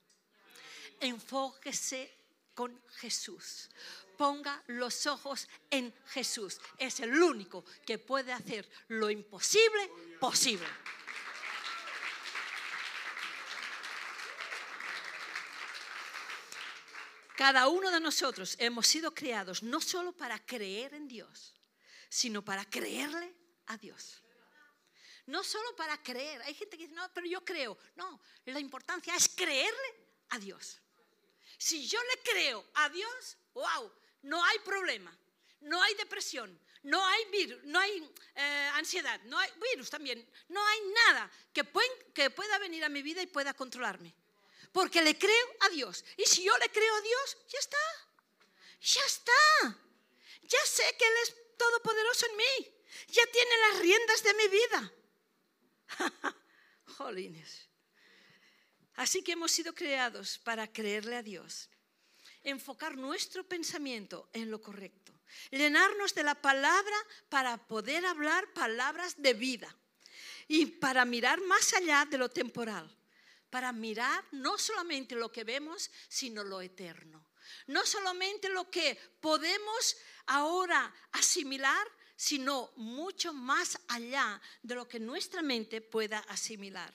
Enfóquese 1.01 2.21
con 2.55 2.81
Jesús. 2.89 3.71
Ponga 4.19 4.63
los 4.67 5.07
ojos 5.07 5.49
en 5.71 5.95
Jesús. 6.07 6.61
Es 6.77 7.01
el 7.01 7.23
único 7.23 7.65
que 7.87 7.99
puede 7.99 8.33
hacer 8.33 8.69
lo 8.89 9.09
imposible 9.09 9.91
posible. 10.21 10.67
Cada 17.41 17.69
uno 17.69 17.91
de 17.91 18.01
nosotros 18.01 18.55
hemos 18.59 18.87
sido 18.87 19.15
creados 19.15 19.63
no 19.63 19.81
solo 19.81 20.13
para 20.13 20.39
creer 20.45 20.93
en 20.93 21.09
Dios, 21.09 21.55
sino 22.11 22.45
para 22.45 22.67
creerle 22.67 23.35
a 23.69 23.79
Dios. 23.79 24.23
No 25.25 25.43
solo 25.43 25.75
para 25.75 25.97
creer. 26.03 26.43
Hay 26.43 26.53
gente 26.53 26.77
que 26.77 26.83
dice, 26.83 26.95
no, 26.95 27.11
pero 27.15 27.27
yo 27.27 27.43
creo. 27.43 27.79
No, 27.97 28.21
la 28.45 28.61
importancia 28.61 29.17
es 29.17 29.27
creerle 29.27 29.95
a 30.29 30.39
Dios. 30.39 30.83
Si 31.57 31.89
yo 31.89 31.99
le 32.03 32.23
creo 32.31 32.63
a 32.75 32.91
Dios, 32.91 33.39
wow, 33.55 33.91
no 34.25 34.45
hay 34.45 34.59
problema, 34.59 35.17
no 35.63 35.83
hay 35.83 35.95
depresión, 35.95 36.61
no 36.83 37.03
hay 37.07 37.25
virus, 37.33 37.65
no 37.65 37.81
hay 37.81 38.07
eh, 38.35 38.71
ansiedad, 38.75 39.19
no 39.23 39.39
hay 39.39 39.51
virus 39.73 39.89
también, 39.89 40.29
no 40.51 40.63
hay 40.67 40.81
nada 41.07 41.31
que, 41.55 41.67
que 42.13 42.29
pueda 42.29 42.59
venir 42.59 42.85
a 42.85 42.91
mi 42.91 43.01
vida 43.01 43.23
y 43.23 43.27
pueda 43.29 43.55
controlarme 43.55 44.15
porque 44.73 45.03
le 45.03 45.19
creo 45.19 45.47
a 45.61 45.69
Dios. 45.71 46.05
Y 46.17 46.25
si 46.25 46.45
yo 46.45 46.57
le 46.59 46.71
creo 46.71 46.95
a 46.95 47.01
Dios, 47.01 47.39
ya 47.49 47.59
está. 47.59 47.79
Ya 48.81 49.05
está. 49.05 49.79
Ya 50.43 50.59
sé 50.65 50.83
que 50.99 51.07
Él 51.07 51.15
es 51.25 51.35
todopoderoso 51.57 52.27
en 52.27 52.37
mí. 52.37 52.75
Ya 53.09 53.27
tiene 53.27 53.51
las 53.69 53.81
riendas 53.81 54.23
de 54.23 54.35
mi 54.35 54.49
vida. 54.49 54.93
Jolines. 56.97 57.69
Así 58.95 59.23
que 59.23 59.33
hemos 59.33 59.53
sido 59.53 59.75
creados 59.75 60.39
para 60.39 60.71
creerle 60.71 61.17
a 61.17 61.23
Dios. 61.23 61.69
Enfocar 62.43 62.97
nuestro 62.97 63.47
pensamiento 63.47 64.31
en 64.33 64.51
lo 64.51 64.61
correcto. 64.61 65.13
Llenarnos 65.51 66.15
de 66.15 66.23
la 66.23 66.35
palabra 66.35 66.97
para 67.29 67.57
poder 67.67 68.05
hablar 68.07 68.53
palabras 68.53 69.21
de 69.21 69.35
vida. 69.35 69.75
Y 70.49 70.67
para 70.67 71.05
mirar 71.05 71.41
más 71.43 71.73
allá 71.75 72.07
de 72.07 72.19
lo 72.19 72.29
temporal 72.29 73.00
para 73.51 73.73
mirar 73.73 74.25
no 74.33 74.57
solamente 74.57 75.15
lo 75.15 75.31
que 75.31 75.45
vemos, 75.45 75.91
sino 76.09 76.45
lo 76.45 76.61
eterno. 76.61 77.27
No 77.67 77.85
solamente 77.85 78.49
lo 78.49 78.71
que 78.71 78.97
podemos 79.21 79.97
ahora 80.27 80.95
asimilar, 81.13 81.87
sino 82.17 82.71
mucho 82.77 83.33
más 83.33 83.79
allá 83.89 84.41
de 84.63 84.75
lo 84.75 84.87
que 84.87 85.01
nuestra 85.01 85.43
mente 85.43 85.81
pueda 85.81 86.19
asimilar. 86.21 86.95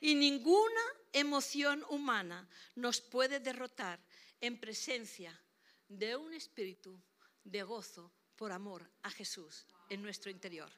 Y 0.00 0.14
ninguna 0.14 0.82
emoción 1.12 1.84
humana 1.88 2.48
nos 2.74 3.00
puede 3.00 3.40
derrotar 3.40 4.00
en 4.40 4.58
presencia 4.58 5.40
de 5.88 6.16
un 6.16 6.34
espíritu 6.34 7.00
de 7.44 7.62
gozo 7.62 8.12
por 8.36 8.52
amor 8.52 8.90
a 9.02 9.10
Jesús 9.10 9.66
en 9.90 10.02
nuestro 10.02 10.30
interior. 10.30 10.70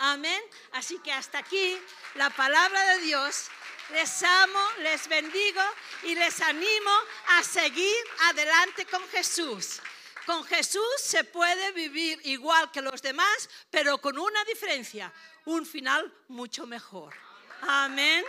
Amén. 0.00 0.42
Así 0.72 0.98
que 0.98 1.12
hasta 1.12 1.38
aquí 1.38 1.78
la 2.14 2.30
palabra 2.30 2.94
de 2.94 3.00
Dios. 3.00 3.48
Les 3.92 4.22
amo, 4.22 4.60
les 4.78 5.08
bendigo 5.08 5.60
y 6.04 6.14
les 6.14 6.40
animo 6.40 6.90
a 7.28 7.42
seguir 7.42 7.96
adelante 8.24 8.86
con 8.86 9.06
Jesús. 9.08 9.80
Con 10.24 10.44
Jesús 10.44 10.94
se 11.02 11.24
puede 11.24 11.72
vivir 11.72 12.20
igual 12.24 12.70
que 12.70 12.80
los 12.82 13.02
demás, 13.02 13.50
pero 13.68 13.98
con 13.98 14.16
una 14.16 14.44
diferencia, 14.44 15.12
un 15.44 15.66
final 15.66 16.12
mucho 16.28 16.66
mejor. 16.66 17.14
Amén. 17.62 18.24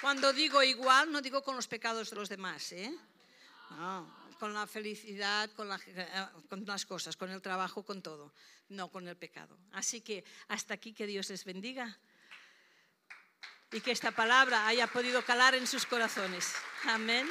Cuando 0.00 0.32
digo 0.32 0.62
igual, 0.62 1.10
no 1.10 1.20
digo 1.20 1.42
con 1.42 1.56
los 1.56 1.66
pecados 1.66 2.10
de 2.10 2.16
los 2.16 2.28
demás, 2.28 2.70
¿eh? 2.72 2.94
No 3.70 4.19
con 4.40 4.54
la 4.54 4.66
felicidad, 4.66 5.50
con, 5.52 5.70
eh, 5.70 6.08
con, 6.48 6.64
las 6.64 6.86
cosas, 6.86 7.14
con 7.14 7.30
el 7.30 7.42
trabajo, 7.42 7.84
con 7.84 8.00
todo, 8.00 8.32
no 8.70 8.90
con 8.90 9.06
el 9.06 9.14
pecado. 9.14 9.58
Así 9.72 10.00
que 10.00 10.24
hasta 10.48 10.72
aquí 10.72 10.94
que 10.94 11.06
Dios 11.06 11.28
les 11.28 11.44
bendiga 11.44 11.98
y 13.70 13.82
que 13.82 13.90
esta 13.90 14.12
palabra 14.12 14.66
haya 14.66 14.86
podido 14.86 15.22
calar 15.22 15.54
en 15.54 15.66
sus 15.66 15.84
corazones. 15.84 16.54
Amén. 16.86 17.28